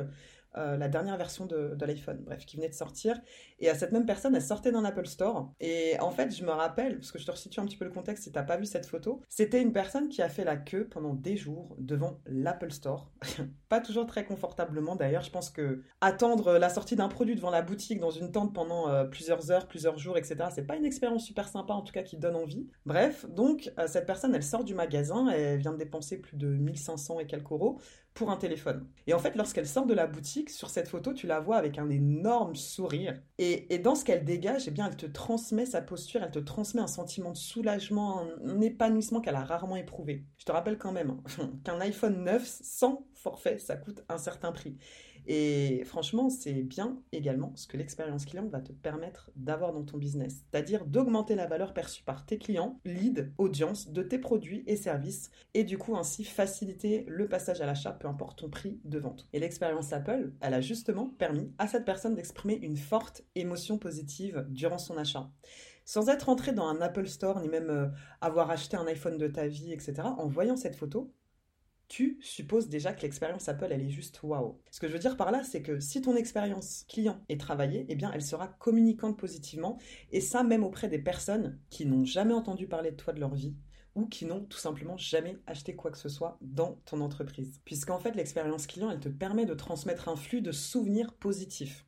euh, 0.56 0.76
la 0.76 0.88
dernière 0.88 1.16
version 1.16 1.46
de, 1.46 1.76
l'iPhone, 1.84 2.22
bref, 2.24 2.46
qui 2.46 2.56
venait 2.56 2.68
de 2.68 2.74
sortir. 2.74 3.20
Et 3.58 3.68
à 3.68 3.74
cette 3.74 3.92
même 3.92 4.06
personne, 4.06 4.34
elle 4.34 4.42
sortait 4.42 4.72
d'un 4.72 4.84
Apple 4.84 5.06
Store. 5.06 5.52
Et 5.60 5.98
en 6.00 6.10
fait, 6.10 6.34
je 6.34 6.44
me 6.44 6.50
rappelle, 6.50 6.96
parce 6.96 7.12
que 7.12 7.18
je 7.18 7.26
te 7.26 7.30
resitue 7.30 7.60
un 7.60 7.66
petit 7.66 7.76
peu 7.76 7.84
le 7.84 7.90
contexte 7.90 8.24
si 8.24 8.32
t'as 8.32 8.42
pas 8.42 8.56
vu 8.56 8.64
cette 8.64 8.86
photo, 8.86 9.20
c'était 9.28 9.60
une 9.60 9.72
personne 9.72 10.08
qui 10.08 10.22
a 10.22 10.28
fait 10.28 10.44
la 10.44 10.56
queue 10.56 10.88
pendant 10.88 11.14
des 11.14 11.36
jours 11.36 11.76
devant 11.78 12.20
l'Apple 12.26 12.70
Store. 12.72 13.10
pas 13.68 13.80
toujours 13.80 14.06
très 14.06 14.24
confortablement 14.24 14.96
d'ailleurs. 14.96 15.22
Je 15.22 15.30
pense 15.30 15.50
que 15.50 15.82
attendre 16.00 16.58
la 16.58 16.68
sortie 16.68 16.96
d'un 16.96 17.08
produit 17.08 17.34
devant 17.34 17.50
la 17.50 17.62
boutique 17.62 18.00
dans 18.00 18.10
une 18.10 18.30
tente 18.30 18.54
pendant 18.54 18.88
euh, 18.88 19.04
plusieurs 19.04 19.50
heures, 19.50 19.66
plusieurs 19.66 19.98
jours, 19.98 20.16
etc., 20.16 20.36
c'est 20.54 20.66
pas 20.66 20.76
une 20.76 20.84
expérience 20.84 21.24
super 21.24 21.48
sympa, 21.48 21.74
en 21.74 21.82
tout 21.82 21.92
cas 21.92 22.02
qui 22.02 22.16
donne 22.16 22.36
envie. 22.36 22.68
Bref, 22.86 23.26
donc 23.28 23.72
euh, 23.78 23.86
cette 23.86 24.06
personne, 24.06 24.34
elle 24.34 24.42
sort 24.42 24.64
du 24.64 24.74
magasin, 24.74 25.28
elle 25.28 25.58
vient 25.58 25.72
de 25.72 25.78
dépenser 25.78 26.20
plus 26.20 26.36
de 26.36 26.46
1500 26.46 27.20
et 27.20 27.26
quelques 27.26 27.50
euros 27.50 27.80
pour 28.14 28.30
un 28.30 28.36
téléphone. 28.36 28.86
Et 29.08 29.14
en 29.14 29.18
fait, 29.18 29.34
lorsqu'elle 29.34 29.66
sort 29.66 29.86
de 29.86 29.94
la 29.94 30.06
boutique, 30.06 30.48
sur 30.48 30.70
cette 30.70 30.88
photo, 30.88 31.12
tu 31.12 31.26
la 31.26 31.40
vois 31.40 31.56
avec 31.56 31.78
un 31.78 31.90
énorme 31.90 32.54
sourire. 32.54 33.20
Et, 33.38 33.78
dans 33.78 33.96
ce 33.96 34.04
qu'elle 34.04 34.24
dégage, 34.24 34.68
eh 34.68 34.70
bien, 34.70 34.86
elle 34.86 34.96
te 34.96 35.06
transmet 35.06 35.66
sa 35.66 35.82
posture, 35.82 36.22
elle 36.22 36.30
te 36.30 36.38
transmet 36.38 36.80
un 36.80 36.86
sentiment 36.86 37.32
de 37.32 37.36
soulagement, 37.36 38.22
un, 38.44 38.60
épanouissement 38.60 39.20
qu'elle 39.20 39.34
a 39.34 39.44
rarement 39.44 39.76
éprouvé. 39.76 40.24
Je 40.38 40.44
te 40.44 40.52
rappelle 40.52 40.78
quand 40.78 40.92
même 40.92 41.20
hein, 41.40 41.50
qu'un 41.64 41.80
iPhone 41.80 42.22
9 42.22 42.46
sans 42.46 43.04
forfait, 43.14 43.58
ça 43.58 43.76
coûte 43.76 44.04
un 44.08 44.18
certain 44.18 44.52
prix. 44.52 44.78
Et 45.26 45.82
franchement, 45.84 46.30
c'est 46.30 46.62
bien 46.62 46.98
également 47.12 47.52
ce 47.56 47.66
que 47.66 47.76
l'expérience 47.76 48.26
client 48.26 48.46
va 48.46 48.60
te 48.60 48.72
permettre 48.72 49.30
d'avoir 49.36 49.72
dans 49.72 49.84
ton 49.84 49.98
business, 49.98 50.44
c'est-à-dire 50.50 50.84
d'augmenter 50.84 51.34
la 51.34 51.46
valeur 51.46 51.72
perçue 51.72 52.02
par 52.02 52.26
tes 52.26 52.38
clients, 52.38 52.78
lead, 52.84 53.32
audience 53.38 53.90
de 53.90 54.02
tes 54.02 54.18
produits 54.18 54.64
et 54.66 54.76
services, 54.76 55.30
et 55.54 55.64
du 55.64 55.78
coup 55.78 55.96
ainsi 55.96 56.24
faciliter 56.24 57.04
le 57.08 57.28
passage 57.28 57.60
à 57.60 57.66
l'achat, 57.66 57.92
peu 57.92 58.08
importe 58.08 58.40
ton 58.40 58.50
prix 58.50 58.80
de 58.84 58.98
vente. 58.98 59.28
Et 59.32 59.40
l'expérience 59.40 59.92
Apple, 59.92 60.32
elle 60.40 60.54
a 60.54 60.60
justement 60.60 61.08
permis 61.18 61.52
à 61.58 61.66
cette 61.68 61.84
personne 61.84 62.14
d'exprimer 62.14 62.58
une 62.62 62.76
forte 62.76 63.22
émotion 63.34 63.78
positive 63.78 64.46
durant 64.48 64.78
son 64.78 64.96
achat 64.96 65.30
sans 65.86 66.08
être 66.08 66.28
entré 66.28 66.52
dans 66.52 66.66
un 66.66 66.80
Apple 66.80 67.06
Store 67.06 67.40
ni 67.40 67.48
même 67.48 67.70
euh, 67.70 67.86
avoir 68.20 68.50
acheté 68.50 68.76
un 68.76 68.86
iPhone 68.86 69.18
de 69.18 69.28
ta 69.28 69.46
vie, 69.46 69.72
etc. 69.72 69.94
En 70.02 70.26
voyant 70.26 70.56
cette 70.56 70.76
photo, 70.76 71.12
tu 71.88 72.18
supposes 72.20 72.68
déjà 72.68 72.92
que 72.92 73.02
l'expérience 73.02 73.48
Apple, 73.48 73.68
elle 73.70 73.82
est 73.82 73.90
juste 73.90 74.22
waouh. 74.22 74.60
Ce 74.70 74.80
que 74.80 74.88
je 74.88 74.92
veux 74.92 74.98
dire 74.98 75.16
par 75.16 75.30
là, 75.30 75.42
c'est 75.44 75.62
que 75.62 75.80
si 75.80 76.00
ton 76.00 76.16
expérience 76.16 76.84
client 76.88 77.22
est 77.28 77.40
travaillée, 77.40 77.86
eh 77.88 77.94
bien, 77.94 78.10
elle 78.12 78.22
sera 78.22 78.48
communicante 78.48 79.18
positivement, 79.18 79.78
et 80.10 80.20
ça 80.20 80.42
même 80.42 80.64
auprès 80.64 80.88
des 80.88 80.98
personnes 80.98 81.58
qui 81.70 81.86
n'ont 81.86 82.04
jamais 82.04 82.34
entendu 82.34 82.66
parler 82.66 82.90
de 82.90 82.96
toi 82.96 83.12
de 83.12 83.20
leur 83.20 83.34
vie, 83.34 83.56
ou 83.94 84.06
qui 84.06 84.24
n'ont 84.24 84.44
tout 84.44 84.58
simplement 84.58 84.96
jamais 84.96 85.38
acheté 85.46 85.76
quoi 85.76 85.90
que 85.90 85.98
ce 85.98 86.08
soit 86.08 86.38
dans 86.40 86.80
ton 86.84 87.00
entreprise. 87.00 87.60
Puisqu'en 87.64 87.98
fait, 87.98 88.16
l'expérience 88.16 88.66
client, 88.66 88.90
elle 88.90 89.00
te 89.00 89.08
permet 89.08 89.46
de 89.46 89.54
transmettre 89.54 90.08
un 90.08 90.16
flux 90.16 90.42
de 90.42 90.52
souvenirs 90.52 91.14
positifs. 91.14 91.86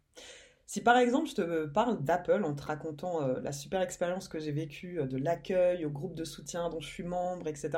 Si 0.67 0.81
par 0.81 0.97
exemple 0.97 1.29
je 1.29 1.35
te 1.35 1.67
parle 1.67 2.03
d'Apple 2.03 2.43
en 2.45 2.55
te 2.55 2.63
racontant 2.63 3.23
euh, 3.23 3.41
la 3.41 3.53
super 3.53 3.81
expérience 3.83 4.29
que 4.29 4.41
j'ai 4.41 4.51
vécue, 4.51 4.99
euh, 5.01 5.07
de 5.07 5.17
l'accueil 5.17 5.85
au 5.85 5.91
groupe 5.91 6.15
de 6.15 6.25
soutien 6.25 6.69
dont 6.71 6.81
je 6.81 6.89
suis 6.89 7.05
membre, 7.05 7.47
etc., 7.47 7.71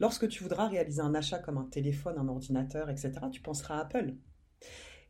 lorsque 0.00 0.28
tu 0.28 0.42
voudras 0.42 0.68
réaliser 0.68 1.00
un 1.00 1.14
achat 1.14 1.38
comme 1.38 1.56
un 1.56 1.64
téléphone, 1.64 2.18
un 2.18 2.28
ordinateur, 2.28 2.90
etc., 2.90 3.12
tu 3.32 3.40
penseras 3.40 3.78
à 3.78 3.80
Apple. 3.80 4.14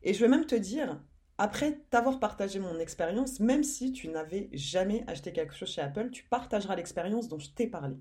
Et 0.03 0.13
je 0.13 0.21
vais 0.21 0.29
même 0.29 0.45
te 0.45 0.55
dire, 0.55 1.01
après 1.37 1.81
t'avoir 1.89 2.19
partagé 2.19 2.59
mon 2.59 2.79
expérience, 2.79 3.39
même 3.41 3.63
si 3.63 3.91
tu 3.91 4.07
n'avais 4.07 4.49
jamais 4.53 5.03
acheté 5.07 5.33
quelque 5.33 5.53
chose 5.55 5.69
chez 5.69 5.81
Apple, 5.81 6.09
tu 6.11 6.23
partageras 6.23 6.75
l'expérience 6.77 7.27
dont 7.27 7.39
je 7.39 7.49
t'ai 7.49 7.67
parlé. 7.67 7.97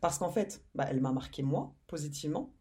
Parce 0.00 0.18
qu'en 0.18 0.30
fait, 0.30 0.64
bah, 0.76 0.86
elle 0.88 1.00
m'a 1.00 1.12
marqué 1.12 1.42
moi, 1.42 1.74
positivement, 1.88 2.54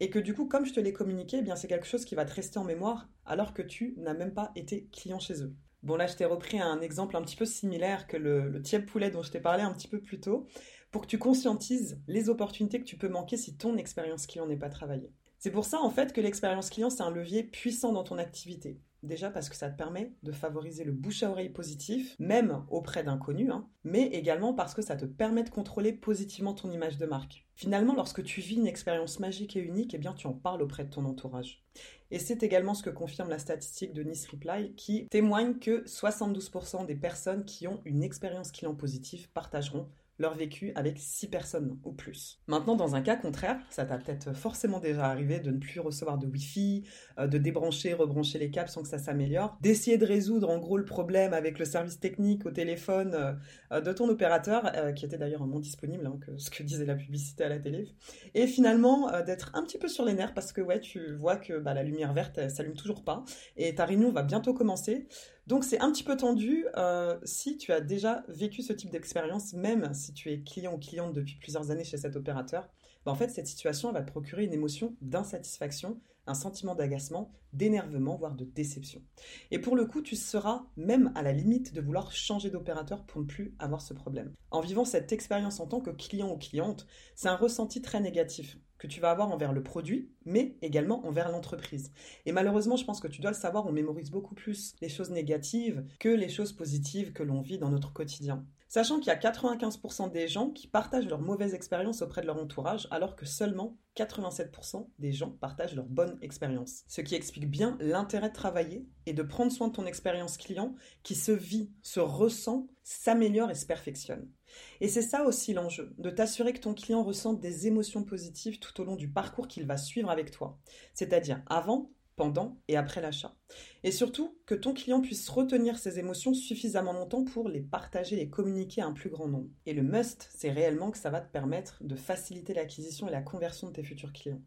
et 0.00 0.10
que 0.10 0.18
du 0.18 0.34
coup, 0.34 0.46
comme 0.46 0.66
je 0.66 0.72
te 0.72 0.80
l'ai 0.80 0.92
communiqué, 0.92 1.38
eh 1.38 1.42
bien 1.42 1.56
c'est 1.56 1.68
quelque 1.68 1.86
chose 1.86 2.04
qui 2.04 2.14
va 2.14 2.24
te 2.24 2.34
rester 2.34 2.58
en 2.58 2.64
mémoire 2.64 3.08
alors 3.26 3.54
que 3.54 3.62
tu 3.62 3.94
n'as 3.98 4.14
même 4.14 4.34
pas 4.34 4.50
été 4.56 4.88
client 4.92 5.20
chez 5.20 5.42
eux. 5.42 5.54
Bon 5.82 5.96
là, 5.96 6.06
je 6.06 6.16
t'ai 6.16 6.24
repris 6.24 6.60
un 6.60 6.80
exemple 6.80 7.16
un 7.16 7.22
petit 7.22 7.36
peu 7.36 7.46
similaire 7.46 8.06
que 8.06 8.16
le, 8.16 8.48
le 8.48 8.86
poulet 8.86 9.10
dont 9.10 9.22
je 9.22 9.30
t'ai 9.30 9.40
parlé 9.40 9.62
un 9.62 9.72
petit 9.72 9.88
peu 9.88 10.00
plus 10.00 10.20
tôt, 10.20 10.46
pour 10.90 11.02
que 11.02 11.06
tu 11.06 11.18
conscientises 11.18 12.00
les 12.08 12.28
opportunités 12.28 12.80
que 12.80 12.84
tu 12.84 12.96
peux 12.96 13.08
manquer 13.08 13.36
si 13.36 13.56
ton 13.56 13.76
expérience 13.76 14.26
client 14.26 14.46
n'est 14.46 14.56
pas 14.56 14.68
travaillée. 14.68 15.12
C'est 15.38 15.50
pour 15.50 15.64
ça 15.64 15.80
en 15.80 15.90
fait 15.90 16.12
que 16.12 16.20
l'expérience 16.20 16.68
client, 16.68 16.90
c'est 16.90 17.02
un 17.02 17.10
levier 17.10 17.44
puissant 17.44 17.92
dans 17.92 18.04
ton 18.04 18.18
activité. 18.18 18.78
Déjà 19.02 19.30
parce 19.30 19.48
que 19.48 19.56
ça 19.56 19.70
te 19.70 19.78
permet 19.78 20.12
de 20.22 20.30
favoriser 20.30 20.84
le 20.84 20.92
bouche 20.92 21.22
à 21.22 21.30
oreille 21.30 21.48
positif, 21.48 22.16
même 22.18 22.64
auprès 22.68 23.02
d'inconnus, 23.02 23.50
hein, 23.50 23.66
mais 23.82 24.02
également 24.08 24.52
parce 24.52 24.74
que 24.74 24.82
ça 24.82 24.94
te 24.94 25.06
permet 25.06 25.42
de 25.42 25.48
contrôler 25.48 25.92
positivement 25.92 26.52
ton 26.52 26.70
image 26.70 26.98
de 26.98 27.06
marque. 27.06 27.46
Finalement, 27.54 27.94
lorsque 27.94 28.22
tu 28.22 28.42
vis 28.42 28.56
une 28.56 28.66
expérience 28.66 29.18
magique 29.18 29.56
et 29.56 29.60
unique, 29.60 29.94
eh 29.94 29.98
bien 29.98 30.12
tu 30.12 30.26
en 30.26 30.34
parles 30.34 30.62
auprès 30.62 30.84
de 30.84 30.90
ton 30.90 31.06
entourage. 31.06 31.64
Et 32.10 32.18
c'est 32.18 32.42
également 32.42 32.74
ce 32.74 32.82
que 32.82 32.90
confirme 32.90 33.30
la 33.30 33.38
statistique 33.38 33.92
de 33.92 34.02
Nice 34.02 34.26
Reply 34.26 34.74
qui 34.74 35.06
témoigne 35.08 35.58
que 35.58 35.84
72% 35.84 36.84
des 36.84 36.96
personnes 36.96 37.44
qui 37.44 37.68
ont 37.68 37.80
une 37.84 38.02
expérience 38.02 38.52
client 38.52 38.74
positive 38.74 39.30
partageront 39.30 39.88
leur 40.20 40.34
vécu 40.34 40.70
avec 40.76 40.98
six 40.98 41.26
personnes 41.26 41.78
ou 41.82 41.92
plus. 41.92 42.40
Maintenant, 42.46 42.76
dans 42.76 42.94
un 42.94 43.00
cas 43.00 43.16
contraire, 43.16 43.58
ça 43.70 43.86
t'a 43.86 43.96
peut-être 43.96 44.34
forcément 44.34 44.78
déjà 44.78 45.06
arrivé 45.06 45.40
de 45.40 45.50
ne 45.50 45.58
plus 45.58 45.80
recevoir 45.80 46.18
de 46.18 46.26
Wi-Fi, 46.26 46.84
euh, 47.18 47.26
de 47.26 47.38
débrancher, 47.38 47.94
rebrancher 47.94 48.38
les 48.38 48.50
câbles 48.50 48.68
sans 48.68 48.82
que 48.82 48.88
ça 48.88 48.98
s'améliore, 48.98 49.56
d'essayer 49.62 49.96
de 49.96 50.04
résoudre 50.04 50.50
en 50.50 50.58
gros 50.58 50.76
le 50.76 50.84
problème 50.84 51.32
avec 51.32 51.58
le 51.58 51.64
service 51.64 51.98
technique 51.98 52.44
au 52.44 52.50
téléphone 52.50 53.14
euh, 53.14 53.32
euh, 53.72 53.80
de 53.80 53.92
ton 53.92 54.08
opérateur, 54.08 54.70
qui 54.94 55.06
était 55.06 55.16
d'ailleurs 55.16 55.46
moins 55.46 55.60
disponible 55.60 56.06
hein, 56.06 56.18
que 56.20 56.36
ce 56.36 56.50
que 56.50 56.62
disait 56.62 56.84
la 56.84 56.96
publicité 56.96 57.44
à 57.44 57.48
la 57.48 57.58
télé, 57.58 57.88
et 58.34 58.46
finalement 58.46 59.10
d'être 59.22 59.52
un 59.54 59.62
petit 59.62 59.78
peu 59.78 59.88
sur 59.88 60.04
les 60.04 60.12
nerfs 60.12 60.34
parce 60.34 60.52
que 60.52 60.60
ouais, 60.60 60.80
tu 60.80 61.14
vois 61.14 61.36
que 61.36 61.58
bah, 61.58 61.72
la 61.72 61.82
lumière 61.82 62.12
verte, 62.12 62.36
elle 62.36 62.50
s'allume 62.50 62.74
toujours 62.74 63.04
pas, 63.04 63.24
et 63.56 63.74
ta 63.74 63.86
réunion 63.86 64.12
va 64.12 64.22
bientôt 64.22 64.52
commencer. 64.52 65.06
Donc 65.46 65.64
c'est 65.64 65.80
un 65.80 65.90
petit 65.90 66.04
peu 66.04 66.16
tendu 66.16 66.66
euh, 66.76 67.18
si 67.24 67.56
tu 67.56 67.72
as 67.72 67.80
déjà 67.80 68.24
vécu 68.28 68.62
ce 68.62 68.72
type 68.72 68.90
d'expérience, 68.90 69.52
même 69.52 69.92
si 69.94 70.12
tu 70.12 70.30
es 70.30 70.40
client 70.42 70.74
ou 70.74 70.78
cliente 70.78 71.12
depuis 71.12 71.36
plusieurs 71.36 71.70
années 71.70 71.84
chez 71.84 71.96
cet 71.96 72.16
opérateur. 72.16 72.68
Bah, 73.04 73.12
en 73.12 73.14
fait, 73.14 73.28
cette 73.28 73.46
situation 73.46 73.92
va 73.92 74.02
te 74.02 74.10
procurer 74.10 74.44
une 74.44 74.52
émotion 74.52 74.94
d'insatisfaction, 75.00 76.00
un 76.26 76.34
sentiment 76.34 76.74
d'agacement, 76.74 77.32
d'énervement, 77.52 78.16
voire 78.16 78.34
de 78.34 78.44
déception. 78.44 79.02
Et 79.50 79.58
pour 79.58 79.74
le 79.74 79.86
coup, 79.86 80.02
tu 80.02 80.16
seras 80.16 80.66
même 80.76 81.10
à 81.14 81.22
la 81.22 81.32
limite 81.32 81.74
de 81.74 81.80
vouloir 81.80 82.12
changer 82.12 82.50
d'opérateur 82.50 83.04
pour 83.06 83.22
ne 83.22 83.26
plus 83.26 83.54
avoir 83.58 83.80
ce 83.80 83.94
problème. 83.94 84.34
En 84.50 84.60
vivant 84.60 84.84
cette 84.84 85.12
expérience 85.12 85.60
en 85.60 85.66
tant 85.66 85.80
que 85.80 85.90
client 85.90 86.30
ou 86.30 86.36
cliente, 86.36 86.86
c'est 87.14 87.28
un 87.28 87.36
ressenti 87.36 87.80
très 87.80 88.00
négatif 88.00 88.58
que 88.80 88.86
tu 88.86 89.00
vas 89.00 89.10
avoir 89.10 89.30
envers 89.30 89.52
le 89.52 89.62
produit, 89.62 90.10
mais 90.24 90.56
également 90.62 91.06
envers 91.06 91.30
l'entreprise. 91.30 91.92
Et 92.24 92.32
malheureusement, 92.32 92.76
je 92.76 92.84
pense 92.84 92.98
que 92.98 93.08
tu 93.08 93.20
dois 93.20 93.30
le 93.30 93.36
savoir, 93.36 93.66
on 93.66 93.72
mémorise 93.72 94.10
beaucoup 94.10 94.34
plus 94.34 94.74
les 94.80 94.88
choses 94.88 95.10
négatives 95.10 95.84
que 96.00 96.08
les 96.08 96.30
choses 96.30 96.52
positives 96.52 97.12
que 97.12 97.22
l'on 97.22 97.42
vit 97.42 97.58
dans 97.58 97.70
notre 97.70 97.92
quotidien. 97.92 98.44
Sachant 98.68 98.98
qu'il 98.98 99.08
y 99.08 99.10
a 99.10 99.18
95% 99.18 100.12
des 100.12 100.28
gens 100.28 100.50
qui 100.50 100.66
partagent 100.66 101.08
leur 101.08 101.20
mauvaise 101.20 101.54
expérience 101.54 102.02
auprès 102.02 102.22
de 102.22 102.26
leur 102.26 102.40
entourage, 102.40 102.86
alors 102.90 103.16
que 103.16 103.26
seulement 103.26 103.76
87% 103.96 104.88
des 104.98 105.12
gens 105.12 105.32
partagent 105.32 105.74
leur 105.74 105.86
bonne 105.86 106.18
expérience. 106.22 106.84
Ce 106.86 107.00
qui 107.00 107.16
explique 107.16 107.50
bien 107.50 107.76
l'intérêt 107.80 108.28
de 108.28 108.34
travailler 108.34 108.86
et 109.06 109.12
de 109.12 109.22
prendre 109.22 109.52
soin 109.52 109.68
de 109.68 109.72
ton 109.72 109.86
expérience 109.86 110.36
client 110.38 110.74
qui 111.02 111.16
se 111.16 111.32
vit, 111.32 111.72
se 111.82 112.00
ressent, 112.00 112.68
s'améliore 112.84 113.50
et 113.50 113.56
se 113.56 113.66
perfectionne. 113.66 114.30
Et 114.80 114.88
c'est 114.88 115.02
ça 115.02 115.24
aussi 115.24 115.52
l'enjeu, 115.52 115.92
de 115.98 116.10
t'assurer 116.10 116.52
que 116.52 116.60
ton 116.60 116.74
client 116.74 117.02
ressente 117.02 117.40
des 117.40 117.66
émotions 117.66 118.04
positives 118.04 118.58
tout 118.58 118.80
au 118.80 118.84
long 118.84 118.96
du 118.96 119.08
parcours 119.08 119.48
qu'il 119.48 119.66
va 119.66 119.76
suivre 119.76 120.10
avec 120.10 120.30
toi, 120.30 120.58
c'est-à-dire 120.94 121.42
avant, 121.46 121.90
pendant 122.20 122.60
et 122.68 122.76
après 122.76 123.00
l'achat. 123.00 123.34
Et 123.82 123.90
surtout, 123.90 124.36
que 124.44 124.54
ton 124.54 124.74
client 124.74 125.00
puisse 125.00 125.26
retenir 125.30 125.78
ses 125.78 125.98
émotions 125.98 126.34
suffisamment 126.34 126.92
longtemps 126.92 127.24
pour 127.24 127.48
les 127.48 127.62
partager, 127.62 128.14
les 128.14 128.28
communiquer 128.28 128.82
à 128.82 128.86
un 128.86 128.92
plus 128.92 129.08
grand 129.08 129.26
nombre. 129.26 129.48
Et 129.64 129.72
le 129.72 129.82
must, 129.82 130.28
c'est 130.34 130.50
réellement 130.50 130.90
que 130.90 130.98
ça 130.98 131.08
va 131.08 131.22
te 131.22 131.32
permettre 131.32 131.82
de 131.82 131.96
faciliter 131.96 132.52
l'acquisition 132.52 133.08
et 133.08 133.10
la 133.10 133.22
conversion 133.22 133.68
de 133.68 133.72
tes 133.72 133.82
futurs 133.82 134.12
clients. 134.12 134.42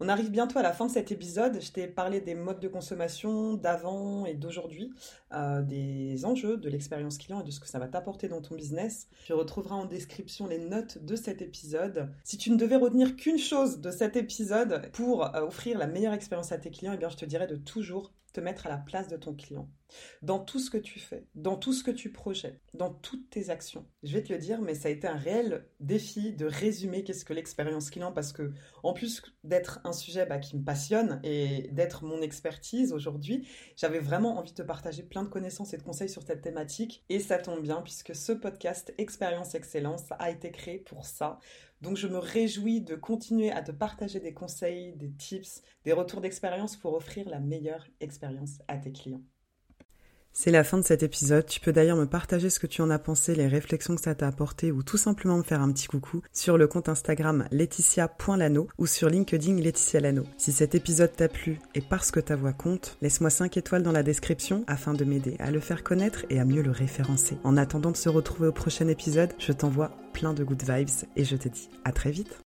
On 0.00 0.08
arrive 0.08 0.30
bientôt 0.30 0.58
à 0.58 0.62
la 0.62 0.72
fin 0.72 0.86
de 0.86 0.90
cet 0.90 1.12
épisode. 1.12 1.60
Je 1.60 1.70
t'ai 1.70 1.86
parlé 1.86 2.20
des 2.20 2.34
modes 2.34 2.60
de 2.60 2.68
consommation 2.68 3.54
d'avant 3.54 4.26
et 4.26 4.34
d'aujourd'hui, 4.34 4.92
euh, 5.32 5.62
des 5.62 6.24
enjeux 6.24 6.56
de 6.56 6.68
l'expérience 6.68 7.16
client 7.18 7.40
et 7.40 7.44
de 7.44 7.50
ce 7.50 7.60
que 7.60 7.68
ça 7.68 7.78
va 7.78 7.86
t'apporter 7.86 8.28
dans 8.28 8.42
ton 8.42 8.56
business. 8.56 9.08
Tu 9.24 9.32
retrouveras 9.32 9.76
en 9.76 9.84
description 9.84 10.46
les 10.46 10.58
notes 10.58 10.98
de 11.04 11.14
cet 11.14 11.42
épisode. 11.42 12.10
Si 12.24 12.36
tu 12.38 12.50
ne 12.50 12.56
devais 12.56 12.76
retenir 12.76 13.14
qu'une 13.14 13.38
chose 13.38 13.80
de 13.80 13.90
cet 13.90 14.16
épisode 14.16 14.90
pour 14.92 15.24
euh, 15.24 15.42
offrir 15.42 15.78
la 15.78 15.86
meilleure 15.86 16.12
expérience 16.14 16.50
à 16.50 16.58
tes 16.58 16.70
clients, 16.70 16.92
eh 16.92 16.98
bien 16.98 17.08
je 17.08 17.16
te 17.16 17.24
dirais 17.24 17.46
de 17.46 17.56
toujours 17.56 18.12
te 18.34 18.40
mettre 18.40 18.66
à 18.66 18.68
la 18.68 18.76
place 18.76 19.08
de 19.08 19.16
ton 19.16 19.32
client. 19.32 19.70
Dans 20.22 20.40
tout 20.40 20.58
ce 20.58 20.70
que 20.70 20.76
tu 20.78 20.98
fais, 20.98 21.24
dans 21.36 21.56
tout 21.56 21.72
ce 21.72 21.84
que 21.84 21.92
tu 21.92 22.10
projettes, 22.10 22.60
dans 22.74 22.92
toutes 22.92 23.30
tes 23.30 23.48
actions. 23.48 23.86
Je 24.02 24.12
vais 24.12 24.22
te 24.22 24.32
le 24.32 24.40
dire, 24.40 24.60
mais 24.60 24.74
ça 24.74 24.88
a 24.88 24.90
été 24.90 25.06
un 25.06 25.16
réel 25.16 25.68
défi 25.78 26.32
de 26.32 26.46
résumer 26.46 27.04
qu'est-ce 27.04 27.24
que 27.24 27.32
l'expérience 27.32 27.90
client 27.90 28.10
parce 28.12 28.32
que, 28.32 28.52
en 28.82 28.92
plus 28.92 29.22
d'être 29.44 29.80
un 29.84 29.92
sujet 29.92 30.26
bah, 30.26 30.38
qui 30.38 30.56
me 30.56 30.64
passionne 30.64 31.20
et 31.22 31.68
d'être 31.70 32.04
mon 32.04 32.20
expertise 32.22 32.92
aujourd'hui, 32.92 33.46
j'avais 33.76 34.00
vraiment 34.00 34.36
envie 34.36 34.50
de 34.50 34.56
te 34.56 34.62
partager 34.62 35.04
plein 35.04 35.22
de 35.22 35.28
connaissances 35.28 35.72
et 35.72 35.78
de 35.78 35.82
conseils 35.84 36.08
sur 36.08 36.22
cette 36.22 36.42
thématique. 36.42 37.04
Et 37.08 37.20
ça 37.20 37.38
tombe 37.38 37.62
bien 37.62 37.82
puisque 37.82 38.16
ce 38.16 38.32
podcast 38.32 38.92
Expérience 38.98 39.54
Excellence 39.54 40.06
a 40.18 40.30
été 40.30 40.50
créé 40.50 40.78
pour 40.78 41.06
ça 41.06 41.38
donc 41.84 41.98
je 41.98 42.08
me 42.08 42.18
réjouis 42.18 42.80
de 42.80 42.96
continuer 42.96 43.52
à 43.52 43.62
te 43.62 43.70
partager 43.70 44.18
des 44.18 44.32
conseils, 44.32 44.94
des 44.96 45.12
tips, 45.12 45.62
des 45.84 45.92
retours 45.92 46.22
d'expérience 46.22 46.76
pour 46.76 46.94
offrir 46.94 47.28
la 47.28 47.40
meilleure 47.40 47.86
expérience 48.00 48.58
à 48.68 48.78
tes 48.78 48.90
clients. 48.90 49.22
C'est 50.36 50.50
la 50.50 50.64
fin 50.64 50.78
de 50.78 50.82
cet 50.82 51.04
épisode. 51.04 51.46
Tu 51.46 51.60
peux 51.60 51.72
d'ailleurs 51.72 51.96
me 51.96 52.06
partager 52.06 52.50
ce 52.50 52.58
que 52.58 52.66
tu 52.66 52.82
en 52.82 52.90
as 52.90 52.98
pensé, 52.98 53.36
les 53.36 53.46
réflexions 53.46 53.94
que 53.94 54.00
ça 54.00 54.16
t'a 54.16 54.26
apporté 54.26 54.72
ou 54.72 54.82
tout 54.82 54.96
simplement 54.96 55.38
me 55.38 55.44
faire 55.44 55.62
un 55.62 55.70
petit 55.70 55.86
coucou 55.86 56.22
sur 56.32 56.58
le 56.58 56.66
compte 56.66 56.88
Instagram 56.88 57.46
laetitia.lano 57.52 58.66
ou 58.76 58.86
sur 58.86 59.08
LinkedIn 59.08 59.54
Laetitia 59.60 60.00
Lano. 60.00 60.24
Si 60.36 60.50
cet 60.50 60.74
épisode 60.74 61.14
t'a 61.14 61.28
plu 61.28 61.60
et 61.76 61.80
parce 61.80 62.10
que 62.10 62.18
ta 62.18 62.34
voix 62.34 62.52
compte, 62.52 62.98
laisse-moi 63.00 63.30
5 63.30 63.56
étoiles 63.56 63.84
dans 63.84 63.92
la 63.92 64.02
description 64.02 64.64
afin 64.66 64.92
de 64.92 65.04
m'aider 65.04 65.36
à 65.38 65.52
le 65.52 65.60
faire 65.60 65.84
connaître 65.84 66.26
et 66.30 66.40
à 66.40 66.44
mieux 66.44 66.62
le 66.62 66.72
référencer. 66.72 67.38
En 67.44 67.56
attendant 67.56 67.92
de 67.92 67.96
se 67.96 68.08
retrouver 68.08 68.48
au 68.48 68.52
prochain 68.52 68.88
épisode, 68.88 69.32
je 69.38 69.52
t'envoie 69.52 69.92
plein 70.12 70.34
de 70.34 70.42
good 70.42 70.64
vibes 70.68 71.06
et 71.14 71.24
je 71.24 71.36
te 71.36 71.48
dis 71.48 71.70
à 71.84 71.92
très 71.92 72.10
vite. 72.10 72.43